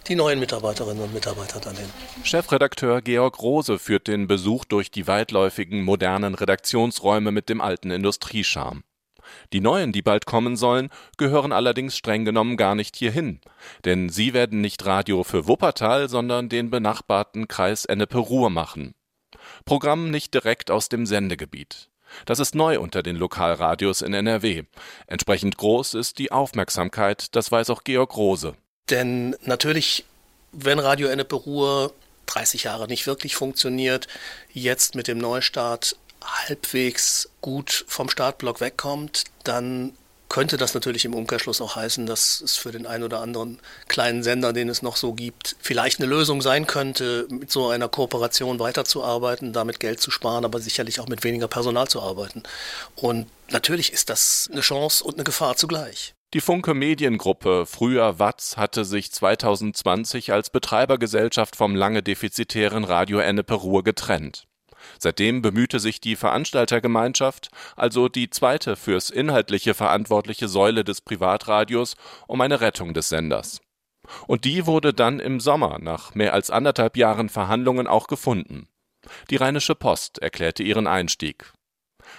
die 0.07 0.15
neuen 0.15 0.38
Mitarbeiterinnen 0.38 1.03
und 1.03 1.15
Mitarbeiter 1.15 1.59
dann 1.59 1.76
hin. 1.76 1.91
Chefredakteur 2.23 3.03
Georg 3.03 3.43
Rose 3.43 3.81
führt 3.81 4.07
den 4.07 4.29
Besuch 4.29 4.65
durch 4.65 4.93
die 4.93 5.09
weitläufigen 5.09 5.83
modernen 5.83 6.37
Redaktionsräume 6.37 7.33
mit 7.33 7.49
dem 7.49 7.61
alten 7.61 7.91
Industriescharm. 7.91 8.85
Die 9.52 9.61
neuen, 9.61 9.92
die 9.92 10.02
bald 10.02 10.26
kommen 10.26 10.56
sollen, 10.56 10.90
gehören 11.16 11.52
allerdings 11.52 11.97
streng 11.97 12.25
genommen 12.25 12.56
gar 12.56 12.75
nicht 12.75 12.97
hierhin, 12.97 13.40
denn 13.85 14.09
sie 14.09 14.35
werden 14.35 14.61
nicht 14.61 14.85
Radio 14.85 15.25
für 15.25 15.47
Wuppertal, 15.47 16.09
sondern 16.09 16.49
den 16.49 16.71
benachbarten 16.71 17.49
Kreis 17.49 17.85
Ennepe-Ruhr 17.85 18.50
machen. 18.50 18.95
Programm 19.64 20.11
nicht 20.11 20.35
direkt 20.35 20.71
aus 20.71 20.88
dem 20.88 21.06
Sendegebiet. 21.06 21.88
Das 22.25 22.38
ist 22.38 22.54
neu 22.54 22.80
unter 22.80 23.02
den 23.02 23.16
Lokalradios 23.16 24.02
in 24.02 24.14
NRW. 24.14 24.64
Entsprechend 25.06 25.56
groß 25.59 25.95
ist 25.95 26.18
die 26.18 26.33
Aufmerksamkeit, 26.33 27.35
das 27.35 27.50
weiß 27.50 27.71
auch 27.71 27.85
Georg 27.85 28.16
Rose. 28.16 28.54
Denn 28.90 29.37
natürlich, 29.42 30.04
wenn 30.52 30.78
Radio 30.78 31.09
Ennepe 31.09 31.35
Ruhr 31.35 31.92
30 32.26 32.64
Jahre 32.64 32.87
nicht 32.87 33.06
wirklich 33.06 33.37
funktioniert, 33.37 34.09
jetzt 34.52 34.95
mit 34.95 35.09
dem 35.09 35.18
Neustart 35.18 35.97
halbwegs 36.26 37.28
gut 37.40 37.85
vom 37.88 38.09
Startblock 38.09 38.61
wegkommt, 38.61 39.25
dann 39.45 39.92
könnte 40.28 40.56
das 40.56 40.75
natürlich 40.75 41.04
im 41.04 41.14
Umkehrschluss 41.14 41.61
auch 41.61 41.76
heißen, 41.76 42.06
dass 42.06 42.40
es 42.40 42.56
für 42.56 42.73
den 42.73 42.87
einen 42.87 43.04
oder 43.04 43.21
anderen 43.21 43.59
kleinen 43.88 44.23
Sender, 44.23 44.52
den 44.52 44.68
es 44.68 44.83
noch 44.83 44.97
so 44.97 45.12
gibt, 45.12 45.56
vielleicht 45.61 46.00
eine 46.00 46.09
Lösung 46.09 46.42
sein 46.42 46.66
könnte, 46.66 47.26
mit 47.30 47.50
so 47.50 47.68
einer 47.68 47.88
Kooperation 47.88 48.59
weiterzuarbeiten, 48.59 49.52
damit 49.52 49.80
Geld 49.80 50.00
zu 50.00 50.11
sparen, 50.11 50.45
aber 50.45 50.59
sicherlich 50.61 51.00
auch 51.00 51.09
mit 51.09 51.23
weniger 51.23 51.49
Personal 51.49 51.88
zu 51.88 52.02
arbeiten. 52.02 52.42
Und 52.97 53.26
natürlich 53.50 53.92
ist 53.92 54.11
das 54.11 54.49
eine 54.50 54.62
Chance 54.62 55.04
und 55.04 55.14
eine 55.14 55.25
Gefahr 55.25 55.56
zugleich. 55.56 56.14
Die 56.35 56.40
Funke 56.40 56.75
Mediengruppe, 56.75 57.64
früher 57.66 58.18
Watz, 58.18 58.56
hatte 58.56 58.85
sich 58.85 59.12
2020 59.12 60.33
als 60.33 60.50
Betreibergesellschaft 60.50 61.54
vom 61.54 61.76
lange 61.76 62.02
defizitären 62.02 62.83
Radio 62.83 63.21
Ennepe 63.21 63.54
Ruhr 63.54 63.85
getrennt. 63.85 64.47
Seitdem 64.99 65.43
bemühte 65.43 65.81
sich 65.81 66.00
die 66.00 66.17
Veranstaltergemeinschaft, 66.17 67.50
also 67.76 68.09
die 68.09 68.31
zweite 68.31 68.76
fürs 68.76 69.11
Inhaltliche 69.11 69.75
verantwortliche 69.75 70.49
Säule 70.49 70.85
des 70.85 71.00
Privatradios, 71.00 71.97
um 72.26 72.41
eine 72.41 72.61
Rettung 72.61 72.95
des 72.95 73.09
Senders. 73.09 73.61
Und 74.26 74.45
die 74.45 74.67
wurde 74.67 74.95
dann 74.95 75.19
im 75.21 75.41
Sommer 75.41 75.79
nach 75.81 76.15
mehr 76.15 76.33
als 76.33 76.50
anderthalb 76.50 76.97
Jahren 76.97 77.29
Verhandlungen 77.29 77.87
auch 77.87 78.07
gefunden. 78.07 78.69
Die 79.31 79.37
Rheinische 79.37 79.75
Post 79.75 80.19
erklärte 80.19 80.62
ihren 80.62 80.87
Einstieg. 80.87 81.53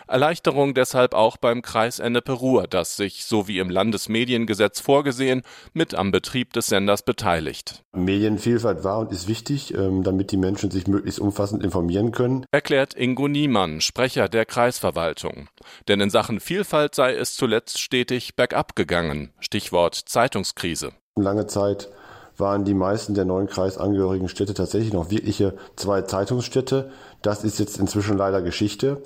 Erleichterung 0.08 0.74
deshalb 0.74 1.14
auch 1.14 1.38
beim 1.38 1.62
Kreis 1.62 2.00
Ennepe-Ruhr, 2.00 2.68
das 2.68 2.96
sich, 2.96 3.26
so 3.26 3.48
wie 3.48 3.60
im 3.60 3.70
Landesmediengesetz 3.70 4.80
vorgesehen, 4.80 5.42
mit 5.74 5.96
am 5.96 6.12
Betrieb 6.12 6.54
des 6.54 6.68
Senders 6.68 7.04
beteiligt. 7.04 7.84
Medienvielfalt 7.94 8.84
war 8.84 9.00
und 9.00 9.12
ist 9.12 9.28
wichtig, 9.28 9.74
ähm, 9.74 10.04
damit 10.04 10.32
die 10.32 10.38
Menschen 10.38 10.72
sich 10.72 10.88
möglichst 10.88 11.20
umfassend 11.20 11.64
informieren 11.64 12.12
können. 12.12 12.46
Erklärt 12.52 12.94
Ingo 12.96 13.28
Niemann, 13.28 13.82
Sprecher 13.82 14.30
der 14.30 14.46
Kreisverwaltung. 14.46 15.50
Denn 15.88 16.00
in 16.00 16.10
Sachen 16.10 16.40
Vielfalt 16.40 16.96
sei 16.96 17.16
es 17.16 17.36
zuletzt 17.36 17.80
stetig 17.80 18.36
bergab 18.36 18.76
gegangen. 18.76 19.34
Stichwort 19.40 19.96
Zeitungskrise. 19.96 20.92
Lange 21.16 21.48
Zeit 21.48 21.90
waren 22.38 22.66
die 22.66 22.74
meisten 22.74 23.16
der 23.16 23.26
neuen 23.26 23.48
kreisangehörigen 23.48 24.30
Städte 24.30 24.54
tatsächlich 24.54 24.94
noch 24.94 25.10
wirkliche 25.10 25.56
zwei 25.76 26.04
Zeitungsstädte. 26.04 26.92
Das 27.22 27.44
ist 27.44 27.60
jetzt 27.60 27.80
inzwischen 27.80 28.18
leider 28.18 28.42
Geschichte. 28.42 29.02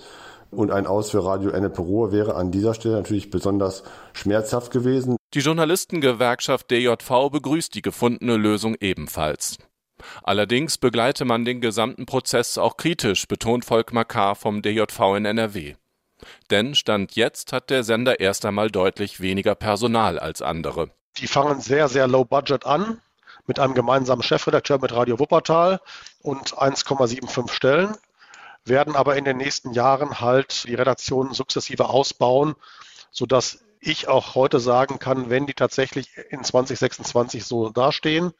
Und 0.51 0.69
ein 0.71 0.85
Aus 0.85 1.11
für 1.11 1.23
Radio 1.25 1.49
Ennepe 1.51 1.81
Ruhr 1.81 2.11
wäre 2.11 2.35
an 2.35 2.51
dieser 2.51 2.73
Stelle 2.73 2.95
natürlich 2.95 3.29
besonders 3.29 3.83
schmerzhaft 4.13 4.71
gewesen. 4.71 5.15
Die 5.33 5.39
Journalistengewerkschaft 5.39 6.69
DJV 6.69 7.29
begrüßt 7.31 7.73
die 7.73 7.81
gefundene 7.81 8.35
Lösung 8.35 8.75
ebenfalls. 8.81 9.57
Allerdings 10.23 10.77
begleite 10.77 11.23
man 11.23 11.45
den 11.45 11.61
gesamten 11.61 12.05
Prozess 12.05 12.57
auch 12.57 12.75
kritisch, 12.75 13.27
betont 13.27 13.63
Volkmar 13.63 14.03
K. 14.03 14.35
vom 14.35 14.61
DJV 14.61 15.15
in 15.15 15.25
NRW. 15.25 15.75
Denn 16.49 16.75
Stand 16.75 17.15
jetzt 17.15 17.53
hat 17.53 17.69
der 17.69 17.83
Sender 17.83 18.19
erst 18.19 18.45
einmal 18.45 18.69
deutlich 18.69 19.21
weniger 19.21 19.55
Personal 19.55 20.19
als 20.19 20.41
andere. 20.41 20.89
Die 21.17 21.27
fangen 21.27 21.61
sehr, 21.61 21.87
sehr 21.87 22.07
low 22.07 22.25
budget 22.25 22.65
an, 22.65 22.99
mit 23.47 23.59
einem 23.59 23.73
gemeinsamen 23.73 24.21
Chefredakteur 24.21 24.79
mit 24.79 24.93
Radio 24.93 25.17
Wuppertal 25.17 25.79
und 26.21 26.55
1,75 26.55 27.51
Stellen 27.51 27.95
werden 28.65 28.95
aber 28.95 29.17
in 29.17 29.25
den 29.25 29.37
nächsten 29.37 29.73
Jahren 29.73 30.19
halt 30.19 30.67
die 30.67 30.75
Redaktion 30.75 31.33
sukzessive 31.33 31.89
ausbauen, 31.89 32.55
sodass 33.11 33.63
ich 33.79 34.07
auch 34.07 34.35
heute 34.35 34.59
sagen 34.59 34.99
kann, 34.99 35.29
wenn 35.29 35.47
die 35.47 35.53
tatsächlich 35.53 36.11
in 36.29 36.43
2026 36.43 37.43
so 37.43 37.69
dastehen, 37.69 38.31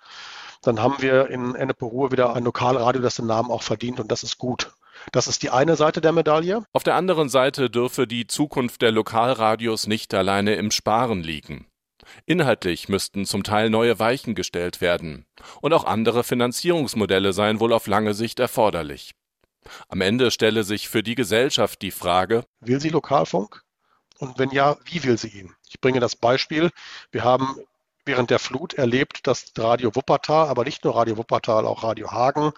dann 0.62 0.80
haben 0.82 1.02
wir 1.02 1.30
in 1.30 1.56
Ennepe-Ruhr 1.56 2.12
wieder 2.12 2.36
ein 2.36 2.44
Lokalradio, 2.44 3.02
das 3.02 3.16
den 3.16 3.26
Namen 3.26 3.50
auch 3.50 3.64
verdient 3.64 4.00
und 4.00 4.12
das 4.12 4.24
ist 4.24 4.38
gut. 4.38 4.72
Das 5.12 5.28
ist 5.28 5.42
die 5.42 5.50
eine 5.50 5.76
Seite 5.76 6.00
der 6.00 6.12
Medaille. 6.12 6.64
Auf 6.74 6.84
der 6.84 6.94
anderen 6.94 7.30
Seite 7.30 7.72
dürfe 7.72 8.06
die 8.06 8.28
Zukunft 8.28 8.84
der 8.84 8.92
Lokalradios 8.92 9.88
nicht 9.88 10.14
alleine 10.14 10.56
im 10.56 10.70
Sparen 10.70 11.24
liegen. 11.24 11.66
Inhaltlich 12.26 12.90
müssten 12.90 13.26
zum 13.26 13.44
Teil 13.44 13.70
neue 13.70 13.98
Weichen 13.98 14.36
gestellt 14.36 14.82
werden. 14.82 15.26
Und 15.62 15.74
auch 15.74 15.86
andere 15.86 16.24
Finanzierungsmodelle 16.24 17.34
seien 17.34 17.60
wohl 17.60 17.74
auf 17.74 17.88
lange 17.88 18.14
Sicht 18.14 18.40
erforderlich. 18.40 19.12
Am 19.90 20.02
Ende 20.02 20.32
stelle 20.32 20.64
sich 20.64 20.90
für 20.90 21.04
die 21.04 21.16
Gesellschaft 21.16 21.82
die 21.82 21.92
Frage, 21.92 22.46
will 22.60 22.80
sie 22.80 22.90
Lokalfunk? 22.90 23.64
Und 24.18 24.38
wenn 24.38 24.52
ja, 24.52 24.78
wie 24.86 25.04
will 25.04 25.18
sie 25.18 25.30
ihn? 25.30 25.56
Ich 25.70 25.82
bringe 25.82 26.00
das 26.00 26.16
Beispiel. 26.16 26.70
Wir 27.12 27.24
haben 27.24 27.58
während 28.06 28.30
der 28.30 28.40
Flut 28.40 28.74
erlebt, 28.76 29.26
dass 29.28 29.52
Radio 29.58 29.96
Wuppertal, 29.96 30.48
aber 30.48 30.64
nicht 30.64 30.84
nur 30.84 30.96
Radio 30.96 31.18
Wuppertal, 31.18 31.66
auch 31.66 31.84
Radio 31.84 32.12
Hagen 32.12 32.52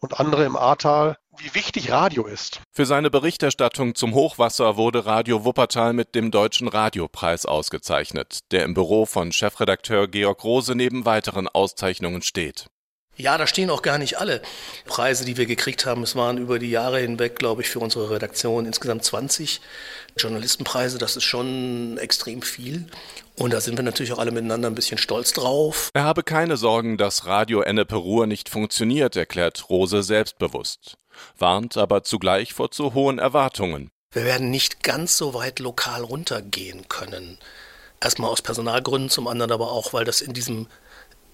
und 0.00 0.20
andere 0.20 0.44
im 0.44 0.56
Ahrtal, 0.56 1.16
wie 1.36 1.54
wichtig 1.54 1.90
Radio 1.90 2.26
ist. 2.26 2.60
Für 2.72 2.86
seine 2.86 3.10
Berichterstattung 3.10 3.94
zum 3.94 4.14
Hochwasser 4.14 4.76
wurde 4.76 5.06
Radio 5.06 5.44
Wuppertal 5.44 5.92
mit 5.92 6.14
dem 6.14 6.30
Deutschen 6.30 6.68
Radiopreis 6.68 7.46
ausgezeichnet, 7.46 8.40
der 8.50 8.64
im 8.64 8.74
Büro 8.74 9.06
von 9.06 9.32
Chefredakteur 9.32 10.08
Georg 10.08 10.44
Rose 10.44 10.74
neben 10.74 11.04
weiteren 11.06 11.48
Auszeichnungen 11.48 12.22
steht. 12.22 12.66
Ja, 13.16 13.38
da 13.38 13.46
stehen 13.46 13.70
auch 13.70 13.82
gar 13.82 13.98
nicht 13.98 14.18
alle 14.18 14.42
Preise, 14.86 15.24
die 15.24 15.36
wir 15.36 15.46
gekriegt 15.46 15.86
haben. 15.86 16.02
Es 16.02 16.16
waren 16.16 16.36
über 16.38 16.58
die 16.58 16.70
Jahre 16.70 16.98
hinweg, 16.98 17.38
glaube 17.38 17.62
ich, 17.62 17.68
für 17.68 17.78
unsere 17.78 18.10
Redaktion 18.10 18.66
insgesamt 18.66 19.04
20 19.04 19.60
Journalistenpreise. 20.16 20.98
Das 20.98 21.16
ist 21.16 21.22
schon 21.24 21.96
extrem 21.98 22.42
viel. 22.42 22.86
Und 23.36 23.52
da 23.52 23.60
sind 23.60 23.76
wir 23.78 23.84
natürlich 23.84 24.12
auch 24.12 24.18
alle 24.18 24.32
miteinander 24.32 24.68
ein 24.68 24.74
bisschen 24.74 24.98
stolz 24.98 25.32
drauf. 25.32 25.90
Er 25.94 26.02
habe 26.02 26.24
keine 26.24 26.56
Sorgen, 26.56 26.98
dass 26.98 27.26
Radio 27.26 27.60
Ennepe 27.60 27.96
Ruhr 27.96 28.26
nicht 28.26 28.48
funktioniert, 28.48 29.14
erklärt 29.14 29.70
Rose 29.70 30.02
selbstbewusst. 30.02 30.96
Warnt 31.38 31.76
aber 31.76 32.02
zugleich 32.02 32.52
vor 32.52 32.72
zu 32.72 32.94
hohen 32.94 33.20
Erwartungen. 33.20 33.90
Wir 34.10 34.24
werden 34.24 34.50
nicht 34.50 34.82
ganz 34.82 35.16
so 35.16 35.34
weit 35.34 35.60
lokal 35.60 36.02
runtergehen 36.02 36.88
können. 36.88 37.38
Erstmal 38.00 38.30
aus 38.30 38.42
Personalgründen, 38.42 39.10
zum 39.10 39.28
anderen 39.28 39.52
aber 39.52 39.72
auch, 39.72 39.92
weil 39.92 40.04
das 40.04 40.20
in 40.20 40.32
diesem 40.32 40.68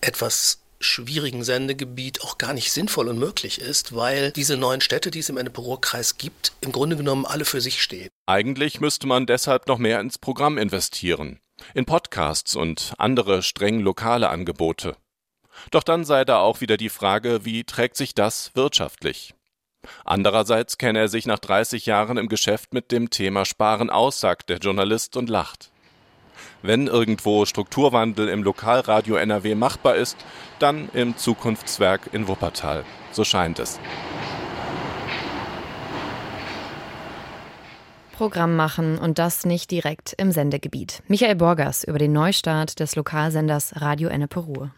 etwas 0.00 0.60
schwierigen 0.80 1.44
Sendegebiet 1.44 2.22
auch 2.22 2.38
gar 2.38 2.54
nicht 2.54 2.72
sinnvoll 2.72 3.08
und 3.08 3.18
möglich 3.18 3.60
ist, 3.60 3.94
weil 3.94 4.32
diese 4.32 4.56
neuen 4.56 4.80
Städte, 4.80 5.10
die 5.10 5.18
es 5.18 5.28
im 5.28 5.37
Ennepe-Ruhr-Kreis 5.37 6.16
gibt, 6.16 6.52
im 6.60 6.72
Grunde 6.72 6.96
genommen 6.96 7.26
alle 7.26 7.44
für 7.44 7.60
sich 7.60 7.82
stehen. 7.82 8.08
Eigentlich 8.26 8.80
müsste 8.80 9.06
man 9.06 9.26
deshalb 9.26 9.68
noch 9.68 9.78
mehr 9.78 10.00
ins 10.00 10.18
Programm 10.18 10.58
investieren, 10.58 11.38
in 11.75 11.84
Podcasts 11.84 12.56
und 12.56 12.94
andere 12.99 13.42
streng 13.42 13.80
lokale 13.80 14.30
Angebote. 14.30 14.96
Doch 15.70 15.82
dann 15.82 16.04
sei 16.04 16.25
da 16.25 16.38
auch 16.38 16.60
wieder 16.62 16.78
die 16.78 16.88
Frage, 16.88 17.44
wie 17.44 17.64
trägt 17.64 17.96
sich 17.96 18.14
das 18.14 18.52
wirtschaftlich? 18.54 19.34
Andererseits 20.04 20.78
kenne 20.78 20.99
er 20.99 21.08
sich 21.08 21.26
nach 21.26 21.38
30 21.38 21.87
Jahren 21.87 22.16
im 22.16 22.28
Geschäft 22.28 22.72
mit 22.75 22.92
dem 22.92 23.10
Thema 23.10 23.44
Sparen 23.44 23.90
aus, 23.90 24.20
sagt 24.20 24.49
der 24.49 24.58
Journalist 24.58 25.16
und 25.16 25.28
lacht. 25.28 25.70
Wenn 26.62 26.86
irgendwo 26.86 27.46
Strukturwandel 27.46 28.28
im 28.28 28.42
Lokalradio 28.42 29.16
NRW 29.16 29.54
machbar 29.54 29.96
ist, 29.96 30.16
dann 30.58 30.90
im 30.92 31.16
Zukunftswerk 31.16 32.10
in 32.12 32.28
Wuppertal. 32.28 32.84
So 33.12 33.24
scheint 33.24 33.58
es. 33.58 33.80
Programm 38.12 38.54
machen 38.54 38.98
und 38.98 39.18
das 39.18 39.46
nicht 39.46 39.70
direkt 39.70 40.12
im 40.18 40.30
Sendegebiet. 40.30 41.02
Michael 41.08 41.36
Borgers 41.36 41.84
über 41.84 41.98
den 41.98 42.12
Neustart 42.12 42.78
des 42.78 42.94
Lokalsenders 42.94 43.80
Radio 43.80 44.10
Ennepe 44.10 44.40
Ruhr. 44.40 44.70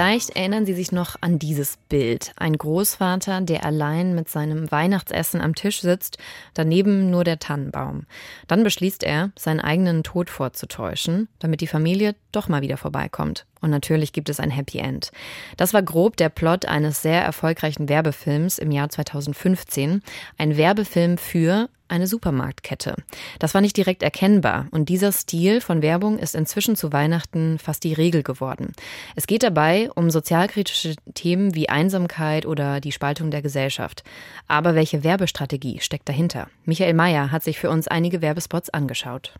Vielleicht 0.00 0.30
erinnern 0.30 0.64
Sie 0.64 0.72
sich 0.72 0.92
noch 0.92 1.16
an 1.20 1.38
dieses 1.38 1.76
Bild. 1.90 2.32
Ein 2.36 2.56
Großvater, 2.56 3.42
der 3.42 3.66
allein 3.66 4.14
mit 4.14 4.30
seinem 4.30 4.70
Weihnachtsessen 4.70 5.42
am 5.42 5.54
Tisch 5.54 5.82
sitzt, 5.82 6.16
daneben 6.54 7.10
nur 7.10 7.22
der 7.22 7.38
Tannenbaum. 7.38 8.06
Dann 8.48 8.62
beschließt 8.64 9.02
er, 9.02 9.30
seinen 9.38 9.60
eigenen 9.60 10.02
Tod 10.02 10.30
vorzutäuschen, 10.30 11.28
damit 11.38 11.60
die 11.60 11.66
Familie 11.66 12.14
doch 12.32 12.48
mal 12.48 12.62
wieder 12.62 12.78
vorbeikommt. 12.78 13.44
Und 13.60 13.68
natürlich 13.68 14.14
gibt 14.14 14.30
es 14.30 14.40
ein 14.40 14.50
Happy 14.50 14.78
End. 14.78 15.12
Das 15.58 15.74
war 15.74 15.82
grob 15.82 16.16
der 16.16 16.30
Plot 16.30 16.64
eines 16.64 17.02
sehr 17.02 17.22
erfolgreichen 17.22 17.90
Werbefilms 17.90 18.56
im 18.56 18.70
Jahr 18.70 18.88
2015. 18.88 20.02
Ein 20.38 20.56
Werbefilm 20.56 21.18
für 21.18 21.68
eine 21.90 22.06
Supermarktkette. 22.06 22.94
Das 23.38 23.54
war 23.54 23.60
nicht 23.60 23.76
direkt 23.76 24.02
erkennbar 24.02 24.66
und 24.70 24.88
dieser 24.88 25.12
Stil 25.12 25.60
von 25.60 25.82
Werbung 25.82 26.18
ist 26.18 26.34
inzwischen 26.34 26.76
zu 26.76 26.92
Weihnachten 26.92 27.58
fast 27.58 27.84
die 27.84 27.92
Regel 27.92 28.22
geworden. 28.22 28.72
Es 29.16 29.26
geht 29.26 29.42
dabei 29.42 29.90
um 29.94 30.10
sozialkritische 30.10 30.94
Themen 31.14 31.54
wie 31.54 31.68
Einsamkeit 31.68 32.46
oder 32.46 32.80
die 32.80 32.92
Spaltung 32.92 33.30
der 33.30 33.42
Gesellschaft. 33.42 34.04
Aber 34.46 34.74
welche 34.74 35.04
Werbestrategie 35.04 35.80
steckt 35.80 36.08
dahinter? 36.08 36.48
Michael 36.64 36.94
Mayer 36.94 37.32
hat 37.32 37.42
sich 37.42 37.58
für 37.58 37.70
uns 37.70 37.88
einige 37.88 38.22
Werbespots 38.22 38.70
angeschaut. 38.70 39.34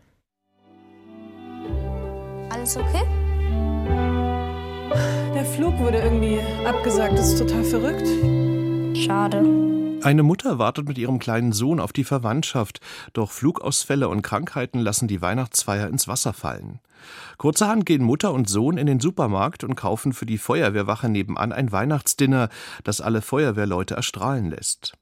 Alles 2.49 2.77
okay? 2.77 3.03
Der 5.33 5.45
Flug 5.45 5.77
wurde 5.79 5.99
irgendwie 5.99 6.39
abgesagt. 6.65 7.13
Das 7.17 7.33
ist 7.33 7.39
total 7.39 7.63
verrückt. 7.63 8.07
Schade. 8.97 9.80
Eine 10.03 10.23
Mutter 10.23 10.57
wartet 10.57 10.87
mit 10.87 10.97
ihrem 10.97 11.19
kleinen 11.19 11.51
Sohn 11.51 11.79
auf 11.79 11.93
die 11.93 12.03
Verwandtschaft, 12.03 12.79
doch 13.13 13.29
Flugausfälle 13.29 14.09
und 14.09 14.23
Krankheiten 14.23 14.79
lassen 14.79 15.07
die 15.07 15.21
Weihnachtsfeier 15.21 15.87
ins 15.87 16.07
Wasser 16.07 16.33
fallen. 16.33 16.79
Kurzerhand 17.37 17.85
gehen 17.85 18.03
Mutter 18.03 18.33
und 18.33 18.49
Sohn 18.49 18.77
in 18.77 18.87
den 18.87 18.99
Supermarkt 18.99 19.63
und 19.63 19.75
kaufen 19.75 20.13
für 20.13 20.25
die 20.25 20.39
Feuerwehrwache 20.39 21.07
nebenan 21.07 21.51
ein 21.51 21.71
Weihnachtsdinner, 21.71 22.49
das 22.83 22.99
alle 22.99 23.21
Feuerwehrleute 23.21 23.95
erstrahlen 23.95 24.49
lässt. 24.49 24.93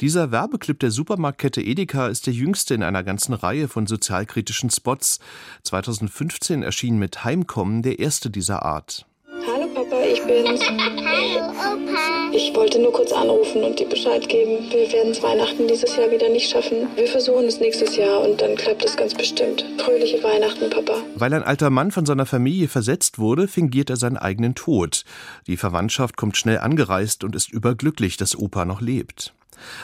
Dieser 0.00 0.32
Werbeclip 0.32 0.80
der 0.80 0.90
Supermarktkette 0.90 1.62
Edeka 1.62 2.08
ist 2.08 2.26
der 2.26 2.34
jüngste 2.34 2.74
in 2.74 2.82
einer 2.82 3.04
ganzen 3.04 3.34
Reihe 3.34 3.68
von 3.68 3.86
sozialkritischen 3.86 4.70
Spots. 4.70 5.20
2015 5.62 6.62
erschien 6.62 6.98
mit 6.98 7.24
Heimkommen 7.24 7.82
der 7.82 8.00
erste 8.00 8.30
dieser 8.30 8.64
Art. 8.64 9.06
Ich 10.02 10.22
bin's. 10.24 10.60
Hallo 10.60 11.50
Opa. 11.50 12.30
Ich 12.32 12.54
wollte 12.54 12.80
nur 12.80 12.92
kurz 12.92 13.12
anrufen 13.12 13.62
und 13.62 13.78
dir 13.78 13.88
Bescheid 13.88 14.28
geben. 14.28 14.70
Wir 14.70 14.90
werden 14.92 15.12
es 15.12 15.22
Weihnachten 15.22 15.68
dieses 15.68 15.94
Jahr 15.96 16.10
wieder 16.10 16.28
nicht 16.28 16.50
schaffen. 16.50 16.88
Wir 16.96 17.06
versuchen 17.06 17.44
es 17.44 17.60
nächstes 17.60 17.96
Jahr 17.96 18.20
und 18.20 18.40
dann 18.40 18.56
klappt 18.56 18.84
es 18.84 18.96
ganz 18.96 19.14
bestimmt. 19.14 19.64
Fröhliche 19.78 20.22
Weihnachten, 20.22 20.70
Papa. 20.70 20.96
Weil 21.14 21.32
ein 21.34 21.42
alter 21.42 21.70
Mann 21.70 21.90
von 21.90 22.06
seiner 22.06 22.26
Familie 22.26 22.68
versetzt 22.68 23.18
wurde, 23.18 23.46
fingiert 23.46 23.90
er 23.90 23.96
seinen 23.96 24.16
eigenen 24.16 24.54
Tod. 24.54 25.04
Die 25.46 25.56
Verwandtschaft 25.56 26.16
kommt 26.16 26.36
schnell 26.36 26.58
angereist 26.58 27.22
und 27.22 27.36
ist 27.36 27.52
überglücklich, 27.52 28.16
dass 28.16 28.36
Opa 28.36 28.64
noch 28.64 28.80
lebt. 28.80 29.34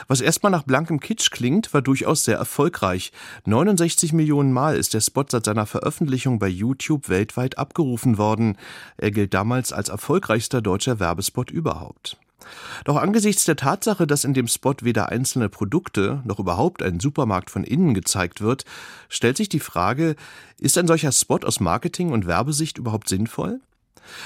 Was 0.07 0.21
erstmal 0.21 0.51
nach 0.51 0.63
blankem 0.63 0.99
Kitsch 0.99 1.31
klingt, 1.31 1.73
war 1.73 1.81
durchaus 1.81 2.23
sehr 2.23 2.37
erfolgreich. 2.37 3.11
69 3.45 4.13
Millionen 4.13 4.51
Mal 4.51 4.75
ist 4.75 4.93
der 4.93 5.01
Spot 5.01 5.25
seit 5.27 5.45
seiner 5.45 5.65
Veröffentlichung 5.65 6.39
bei 6.39 6.47
YouTube 6.47 7.09
weltweit 7.09 7.57
abgerufen 7.57 8.17
worden. 8.17 8.57
Er 8.97 9.11
gilt 9.11 9.33
damals 9.33 9.73
als 9.73 9.89
erfolgreichster 9.89 10.61
deutscher 10.61 10.99
Werbespot 10.99 11.51
überhaupt. 11.51 12.17
Doch 12.85 12.95
angesichts 12.97 13.45
der 13.45 13.55
Tatsache, 13.55 14.07
dass 14.07 14.23
in 14.23 14.33
dem 14.33 14.47
Spot 14.47 14.73
weder 14.81 15.09
einzelne 15.09 15.49
Produkte 15.49 16.21
noch 16.25 16.39
überhaupt 16.39 16.81
ein 16.81 16.99
Supermarkt 16.99 17.49
von 17.49 17.63
innen 17.63 17.93
gezeigt 17.93 18.41
wird, 18.41 18.65
stellt 19.09 19.37
sich 19.37 19.49
die 19.49 19.59
Frage, 19.59 20.15
ist 20.57 20.77
ein 20.77 20.87
solcher 20.87 21.11
Spot 21.11 21.39
aus 21.43 21.59
Marketing- 21.59 22.11
und 22.11 22.25
Werbesicht 22.25 22.77
überhaupt 22.77 23.09
sinnvoll? 23.09 23.59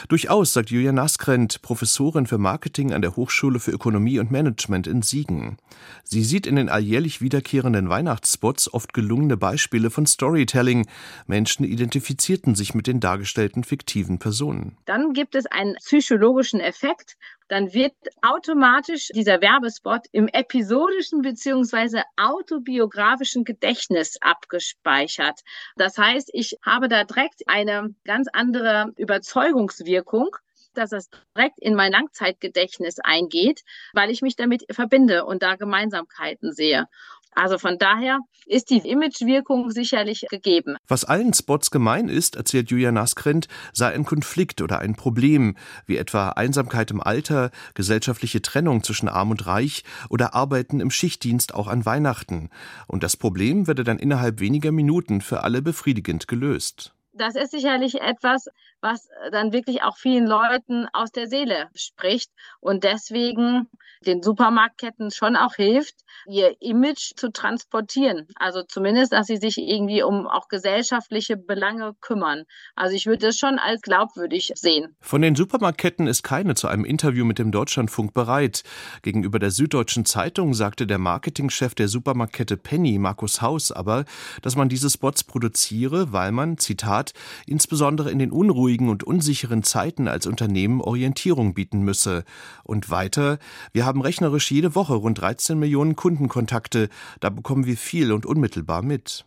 Durchaus, 0.08 0.54
sagt 0.54 0.72
Julia 0.72 0.92
Naskrent, 0.92 1.62
Professorin 1.62 2.28
für 2.28 2.38
Marketing 2.38 2.94
an 2.94 3.02
der 3.02 3.16
Hochschule 3.16 3.60
für 3.60 3.72
Ökonomie 3.72 4.20
und 4.20 4.32
Management 4.32 4.88
in 4.88 5.02
Siegen. 5.02 5.58
Sie 6.04 6.24
sieht 6.24 6.48
in 6.48 6.56
den 6.56 6.70
alljährlich 6.70 7.22
wiederkehrenden 7.22 7.90
Weihnachtsspots 7.90 8.74
oft 8.74 8.94
gelungene 8.94 9.38
Beispiele 9.38 9.90
von 9.90 10.06
Storytelling. 10.06 10.88
Menschen 11.28 11.66
identifizierten 11.66 12.56
sich 12.56 12.74
mit 12.74 12.88
den 12.88 13.00
dargestellten 13.00 13.64
fiktiven 13.64 14.20
Personen. 14.20 14.78
Dann 14.86 15.14
gibt 15.14 15.36
es 15.36 15.46
einen 15.46 15.76
psychologischen 15.76 16.60
Effekt 16.60 17.18
dann 17.48 17.74
wird 17.74 17.94
automatisch 18.22 19.10
dieser 19.14 19.42
Werbespot 19.42 20.02
im 20.12 20.28
episodischen 20.28 21.22
beziehungsweise 21.22 22.04
autobiografischen 22.18 23.44
Gedächtnis 23.44 24.18
abgespeichert. 24.22 25.42
Das 25.76 25.98
heißt, 25.98 26.30
ich 26.34 26.58
habe 26.64 26.88
da 26.88 27.04
direkt 27.04 27.44
eine 27.48 27.94
ganz 28.04 28.28
andere 28.34 28.94
Überzeugungswirkung 28.98 30.36
dass 30.78 30.90
das 30.90 31.10
direkt 31.36 31.60
in 31.60 31.76
mein 31.76 31.92
Langzeitgedächtnis 31.92 33.00
eingeht, 33.00 33.62
weil 33.94 34.12
ich 34.12 34.22
mich 34.22 34.36
damit 34.36 34.66
verbinde 34.70 35.26
und 35.26 35.42
da 35.42 35.56
Gemeinsamkeiten 35.56 36.54
sehe. 36.54 36.88
Also 37.36 37.58
von 37.58 37.78
daher 37.78 38.20
ist 38.46 38.70
die 38.70 38.78
Imagewirkung 38.78 39.70
sicherlich 39.70 40.26
gegeben. 40.30 40.78
Was 40.88 41.04
allen 41.04 41.34
Spots 41.34 41.70
gemein 41.70 42.08
ist, 42.08 42.38
erzählt 42.38 42.72
Julia 42.72 42.92
Naskrent, 42.92 43.48
sei 43.74 43.94
ein 43.94 44.06
Konflikt 44.06 44.62
oder 44.62 44.80
ein 44.80 44.96
Problem, 44.96 45.58
wie 45.86 45.98
etwa 45.98 46.30
Einsamkeit 46.30 46.92
im 46.92 47.02
Alter, 47.02 47.52
gesellschaftliche 47.74 48.42
Trennung 48.42 48.84
zwischen 48.84 49.10
Arm 49.10 49.32
und 49.32 49.46
Reich 49.46 49.84
oder 50.10 50.34
Arbeiten 50.34 50.80
im 50.80 50.92
Schichtdienst 50.92 51.54
auch 51.54 51.68
an 51.68 51.86
Weihnachten. 51.86 52.50
Und 52.88 53.04
das 53.04 53.18
Problem 53.18 53.68
werde 53.68 53.84
dann 53.84 54.00
innerhalb 54.00 54.40
weniger 54.40 54.72
Minuten 54.72 55.20
für 55.20 55.44
alle 55.44 55.62
befriedigend 55.62 56.28
gelöst 56.28 56.96
das 57.16 57.36
ist 57.36 57.52
sicherlich 57.52 58.02
etwas, 58.02 58.48
was 58.82 59.08
dann 59.32 59.54
wirklich 59.54 59.84
auch 59.84 59.98
vielen 59.98 60.28
Leuten 60.28 60.88
aus 60.94 61.12
der 61.12 61.28
Seele 61.28 61.70
spricht 61.74 62.30
und 62.60 62.84
deswegen 62.84 63.68
den 64.06 64.22
Supermarktketten 64.22 65.12
schon 65.12 65.36
auch 65.36 65.56
hilft, 65.56 65.96
ihr 66.28 66.56
Image 66.62 67.14
zu 67.16 67.32
transportieren. 67.32 68.28
Also 68.36 68.62
zumindest, 68.64 69.14
dass 69.14 69.28
sie 69.28 69.38
sich 69.38 69.58
irgendwie 69.58 70.04
um 70.04 70.28
auch 70.28 70.48
gesellschaftliche 70.48 71.38
Belange 71.38 71.94
kümmern. 72.02 72.44
Also 72.76 72.96
ich 72.96 73.06
würde 73.06 73.28
es 73.28 73.38
schon 73.38 73.60
als 73.60 73.82
glaubwürdig 73.82 74.52
sehen. 74.56 74.96
Von 75.02 75.22
den 75.22 75.36
Supermarktketten 75.36 76.08
ist 76.08 76.24
keine 76.24 76.56
zu 76.56 76.68
einem 76.68 76.86
Interview 76.86 77.26
mit 77.26 77.40
dem 77.40 77.52
Deutschlandfunk 77.52 78.14
bereit. 78.14 78.64
Gegenüber 79.02 79.40
der 79.40 79.52
Süddeutschen 79.52 80.06
Zeitung 80.06 80.54
sagte 80.54 80.88
der 80.88 81.00
Marketingchef 81.00 81.76
der 81.76 81.88
Supermarktkette 81.88 82.58
Penny, 82.58 83.00
Markus 83.00 83.42
Haus, 83.42 83.72
aber, 83.72 84.06
dass 84.42 84.56
man 84.56 84.70
diese 84.70 84.90
Spots 84.90 85.24
produziere, 85.24 86.12
weil 86.12 86.32
man, 86.32 86.58
Zitat, 86.58 87.05
Staat 87.06 87.14
insbesondere 87.46 88.12
in 88.12 88.20
den 88.20 88.32
unruhigen 88.32 88.90
und 88.90 89.04
unsicheren 89.04 89.64
Zeiten 89.64 90.08
als 90.08 90.26
Unternehmen 90.26 90.82
Orientierung 90.82 91.54
bieten 91.54 91.82
müsse. 91.82 92.24
Und 92.64 92.90
weiter, 92.90 93.38
wir 93.74 93.86
haben 93.86 94.02
rechnerisch 94.02 94.52
jede 94.52 94.76
Woche 94.76 94.96
rund 94.96 95.20
13 95.22 95.58
Millionen 95.60 95.96
Kundenkontakte, 95.96 96.90
da 97.20 97.30
bekommen 97.30 97.66
wir 97.66 97.78
viel 97.78 98.12
und 98.12 98.26
unmittelbar 98.26 98.82
mit. 98.82 99.26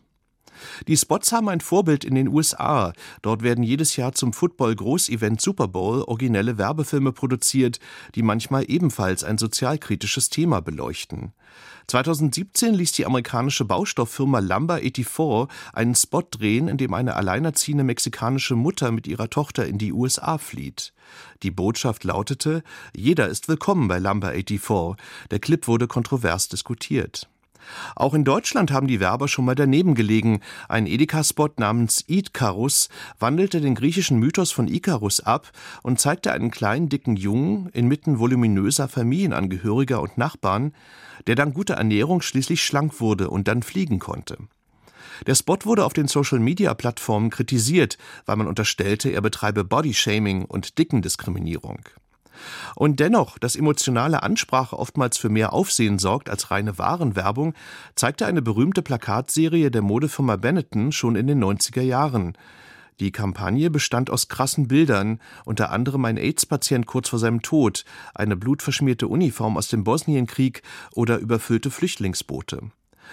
Die 0.87 0.97
Spots 0.97 1.31
haben 1.31 1.49
ein 1.49 1.61
Vorbild 1.61 2.03
in 2.03 2.15
den 2.15 2.27
USA. 2.27 2.93
Dort 3.21 3.43
werden 3.43 3.63
jedes 3.63 3.95
Jahr 3.95 4.13
zum 4.13 4.33
Football-Großevent 4.33 5.41
Super 5.41 5.67
Bowl 5.67 6.03
originelle 6.03 6.57
Werbefilme 6.57 7.11
produziert, 7.11 7.79
die 8.15 8.21
manchmal 8.21 8.65
ebenfalls 8.67 9.23
ein 9.23 9.37
sozialkritisches 9.37 10.29
Thema 10.29 10.61
beleuchten. 10.61 11.33
2017 11.87 12.75
ließ 12.75 12.91
die 12.91 13.05
amerikanische 13.05 13.65
Baustofffirma 13.65 14.39
Lumber 14.39 14.77
84 14.77 15.47
einen 15.73 15.95
Spot 15.95 16.21
drehen, 16.21 16.67
in 16.67 16.77
dem 16.77 16.93
eine 16.93 17.15
alleinerziehende 17.15 17.83
mexikanische 17.83 18.55
Mutter 18.55 18.91
mit 18.91 19.07
ihrer 19.07 19.29
Tochter 19.29 19.65
in 19.65 19.77
die 19.79 19.91
USA 19.91 20.37
flieht. 20.37 20.93
Die 21.41 21.51
Botschaft 21.51 22.03
lautete, 22.03 22.63
jeder 22.95 23.27
ist 23.27 23.47
willkommen 23.47 23.87
bei 23.87 23.97
Lumber 23.97 24.33
84. 24.33 25.03
Der 25.31 25.39
Clip 25.39 25.67
wurde 25.67 25.87
kontrovers 25.87 26.47
diskutiert. 26.47 27.27
Auch 27.95 28.13
in 28.13 28.23
Deutschland 28.23 28.71
haben 28.71 28.87
die 28.87 28.99
Werber 28.99 29.27
schon 29.27 29.45
mal 29.45 29.55
daneben 29.55 29.95
gelegen. 29.95 30.41
Ein 30.67 30.87
Edeka-Spot 30.87 31.49
namens 31.57 32.03
Idkarus 32.07 32.89
wandelte 33.19 33.61
den 33.61 33.75
griechischen 33.75 34.19
Mythos 34.19 34.51
von 34.51 34.67
Ikarus 34.67 35.19
ab 35.19 35.51
und 35.83 35.99
zeigte 35.99 36.31
einen 36.31 36.51
kleinen, 36.51 36.89
dicken 36.89 37.15
Jungen 37.15 37.69
inmitten 37.69 38.19
voluminöser 38.19 38.87
Familienangehöriger 38.87 40.01
und 40.01 40.17
Nachbarn, 40.17 40.73
der 41.27 41.35
dank 41.35 41.53
guter 41.53 41.75
Ernährung 41.75 42.21
schließlich 42.21 42.63
schlank 42.63 42.99
wurde 42.99 43.29
und 43.29 43.47
dann 43.47 43.63
fliegen 43.63 43.99
konnte. 43.99 44.37
Der 45.27 45.35
Spot 45.35 45.57
wurde 45.63 45.85
auf 45.85 45.93
den 45.93 46.07
Social-Media-Plattformen 46.07 47.29
kritisiert, 47.29 47.97
weil 48.25 48.37
man 48.37 48.47
unterstellte, 48.47 49.09
er 49.09 49.21
betreibe 49.21 49.63
Bodyshaming 49.63 50.45
und 50.45 50.77
Dickendiskriminierung. 50.77 51.81
Und 52.75 52.99
dennoch, 52.99 53.37
dass 53.37 53.55
emotionale 53.55 54.23
Ansprache 54.23 54.77
oftmals 54.77 55.17
für 55.17 55.29
mehr 55.29 55.53
Aufsehen 55.53 55.99
sorgt 55.99 56.29
als 56.29 56.51
reine 56.51 56.77
Warenwerbung, 56.77 57.53
zeigte 57.95 58.25
eine 58.25 58.41
berühmte 58.41 58.81
Plakatserie 58.81 59.71
der 59.71 59.81
Modefirma 59.81 60.35
Benetton 60.35 60.91
schon 60.91 61.15
in 61.15 61.27
den 61.27 61.43
90er 61.43 61.81
Jahren. 61.81 62.37
Die 62.99 63.11
Kampagne 63.11 63.69
bestand 63.69 64.09
aus 64.09 64.27
krassen 64.27 64.67
Bildern, 64.67 65.19
unter 65.45 65.71
anderem 65.71 66.03
ein 66.03 66.17
AIDS-Patient 66.17 66.85
kurz 66.85 67.07
vor 67.09 67.19
seinem 67.19 67.41
Tod, 67.41 67.85
eine 68.13 68.35
blutverschmierte 68.35 69.07
Uniform 69.07 69.55
aus 69.57 69.69
dem 69.69 69.85
Bosnienkrieg 69.85 70.63
oder 70.91 71.17
überfüllte 71.17 71.71
Flüchtlingsboote. 71.71 72.71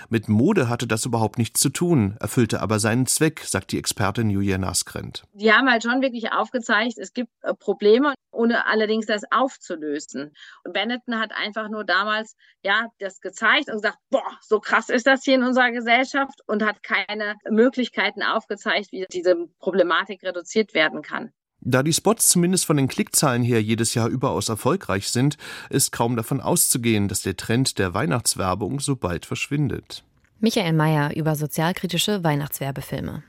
Mit 0.08 0.28
Mode 0.28 0.68
hatte 0.68 0.86
das 0.86 1.04
überhaupt 1.04 1.38
nichts 1.38 1.60
zu 1.60 1.68
tun, 1.68 2.16
erfüllte 2.20 2.60
aber 2.60 2.78
seinen 2.78 3.06
Zweck, 3.06 3.40
sagt 3.40 3.72
die 3.72 3.78
Expertin 3.78 4.30
Julia 4.30 4.58
Naskrent. 4.58 5.24
Die 5.32 5.52
haben 5.52 5.70
halt 5.70 5.82
schon 5.82 6.02
wirklich 6.02 6.32
aufgezeigt, 6.32 6.98
es 6.98 7.12
gibt 7.12 7.30
äh, 7.42 7.54
Probleme, 7.54 8.14
ohne 8.30 8.66
allerdings 8.66 9.06
das 9.06 9.22
aufzulösen. 9.30 10.32
Und 10.64 10.72
Benetton 10.72 11.18
hat 11.18 11.32
einfach 11.32 11.68
nur 11.68 11.84
damals 11.84 12.36
ja 12.62 12.88
das 12.98 13.20
gezeigt 13.20 13.68
und 13.68 13.76
gesagt, 13.76 13.98
boah, 14.10 14.38
so 14.40 14.60
krass 14.60 14.88
ist 14.88 15.06
das 15.06 15.24
hier 15.24 15.34
in 15.34 15.42
unserer 15.42 15.70
Gesellschaft 15.70 16.40
und 16.46 16.62
hat 16.64 16.82
keine 16.82 17.36
Möglichkeiten 17.48 18.22
aufgezeigt, 18.22 18.92
wie 18.92 19.06
diese 19.12 19.36
Problematik 19.58 20.22
reduziert 20.22 20.74
werden 20.74 21.02
kann. 21.02 21.32
Da 21.60 21.82
die 21.82 21.92
Spots 21.92 22.28
zumindest 22.28 22.66
von 22.66 22.76
den 22.76 22.88
Klickzahlen 22.88 23.42
her 23.42 23.62
jedes 23.62 23.94
Jahr 23.94 24.08
überaus 24.08 24.48
erfolgreich 24.48 25.08
sind, 25.08 25.36
ist 25.70 25.90
kaum 25.90 26.16
davon 26.16 26.40
auszugehen, 26.40 27.08
dass 27.08 27.22
der 27.22 27.36
Trend 27.36 27.78
der 27.78 27.94
Weihnachtswerbung 27.94 28.80
so 28.80 28.96
bald 28.96 29.26
verschwindet. 29.26 30.04
Michael 30.38 30.74
Mayer 30.74 31.16
über 31.16 31.34
sozialkritische 31.34 32.22
Weihnachtswerbefilme. 32.22 33.22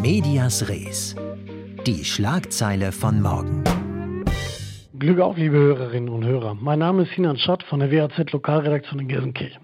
Medias 0.00 0.68
Res. 0.68 1.16
Die 1.86 2.04
Schlagzeile 2.04 2.92
von 2.92 3.20
morgen. 3.20 3.64
Glück 4.98 5.20
auf, 5.20 5.36
liebe 5.36 5.56
Hörerinnen 5.56 6.08
und 6.08 6.24
Hörer. 6.24 6.54
Mein 6.54 6.80
Name 6.80 7.04
ist 7.04 7.14
Sinan 7.14 7.38
Schott 7.38 7.62
von 7.64 7.80
der 7.80 7.90
WAZ 7.90 8.30
Lokalredaktion 8.32 9.00
in 9.00 9.08
Gelsenkirchen. 9.08 9.62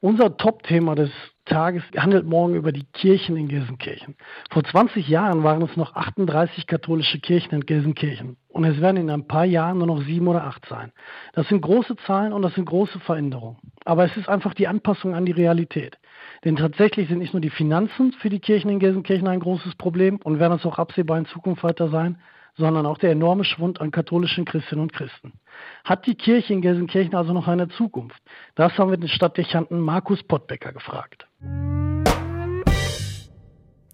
Unser 0.00 0.36
Top-Thema 0.36 0.94
des 0.94 1.10
Tages 1.44 1.82
handelt 1.96 2.26
morgen 2.26 2.54
über 2.54 2.72
die 2.72 2.84
Kirchen 2.92 3.36
in 3.36 3.48
Gelsenkirchen. 3.48 4.16
Vor 4.50 4.64
20 4.64 5.06
Jahren 5.08 5.42
waren 5.42 5.62
es 5.62 5.76
noch 5.76 5.94
38 5.94 6.66
katholische 6.66 7.20
Kirchen 7.20 7.54
in 7.54 7.66
Gelsenkirchen. 7.66 8.36
Und 8.48 8.64
es 8.64 8.80
werden 8.80 8.96
in 8.96 9.10
ein 9.10 9.26
paar 9.26 9.44
Jahren 9.44 9.78
nur 9.78 9.86
noch 9.86 10.02
sieben 10.02 10.28
oder 10.28 10.44
acht 10.44 10.64
sein. 10.66 10.92
Das 11.34 11.48
sind 11.48 11.60
große 11.60 11.96
Zahlen 12.06 12.32
und 12.32 12.42
das 12.42 12.54
sind 12.54 12.64
große 12.64 12.98
Veränderungen. 13.00 13.58
Aber 13.84 14.04
es 14.04 14.16
ist 14.16 14.28
einfach 14.28 14.54
die 14.54 14.68
Anpassung 14.68 15.14
an 15.14 15.26
die 15.26 15.32
Realität. 15.32 15.98
Denn 16.44 16.56
tatsächlich 16.56 17.08
sind 17.08 17.18
nicht 17.18 17.34
nur 17.34 17.40
die 17.40 17.50
Finanzen 17.50 18.12
für 18.12 18.30
die 18.30 18.40
Kirchen 18.40 18.70
in 18.70 18.78
Gelsenkirchen 18.78 19.28
ein 19.28 19.40
großes 19.40 19.74
Problem 19.74 20.20
und 20.24 20.38
werden 20.38 20.58
es 20.58 20.64
auch 20.64 20.78
absehbar 20.78 21.18
in 21.18 21.26
Zukunft 21.26 21.62
weiter 21.62 21.88
sein, 21.88 22.18
sondern 22.56 22.86
auch 22.86 22.98
der 22.98 23.12
enorme 23.12 23.44
Schwund 23.44 23.80
an 23.80 23.90
katholischen 23.90 24.44
Christinnen 24.44 24.82
und 24.82 24.92
Christen. 24.92 25.32
Hat 25.84 26.06
die 26.06 26.14
Kirche 26.14 26.52
in 26.52 26.60
Gelsenkirchen 26.60 27.14
also 27.14 27.32
noch 27.32 27.48
eine 27.48 27.68
Zukunft? 27.68 28.20
Das 28.54 28.76
haben 28.78 28.90
wir 28.90 28.96
den 28.96 29.08
Stadtdechanten 29.08 29.80
Markus 29.80 30.22
Pottbecker 30.22 30.72
gefragt. 30.72 31.26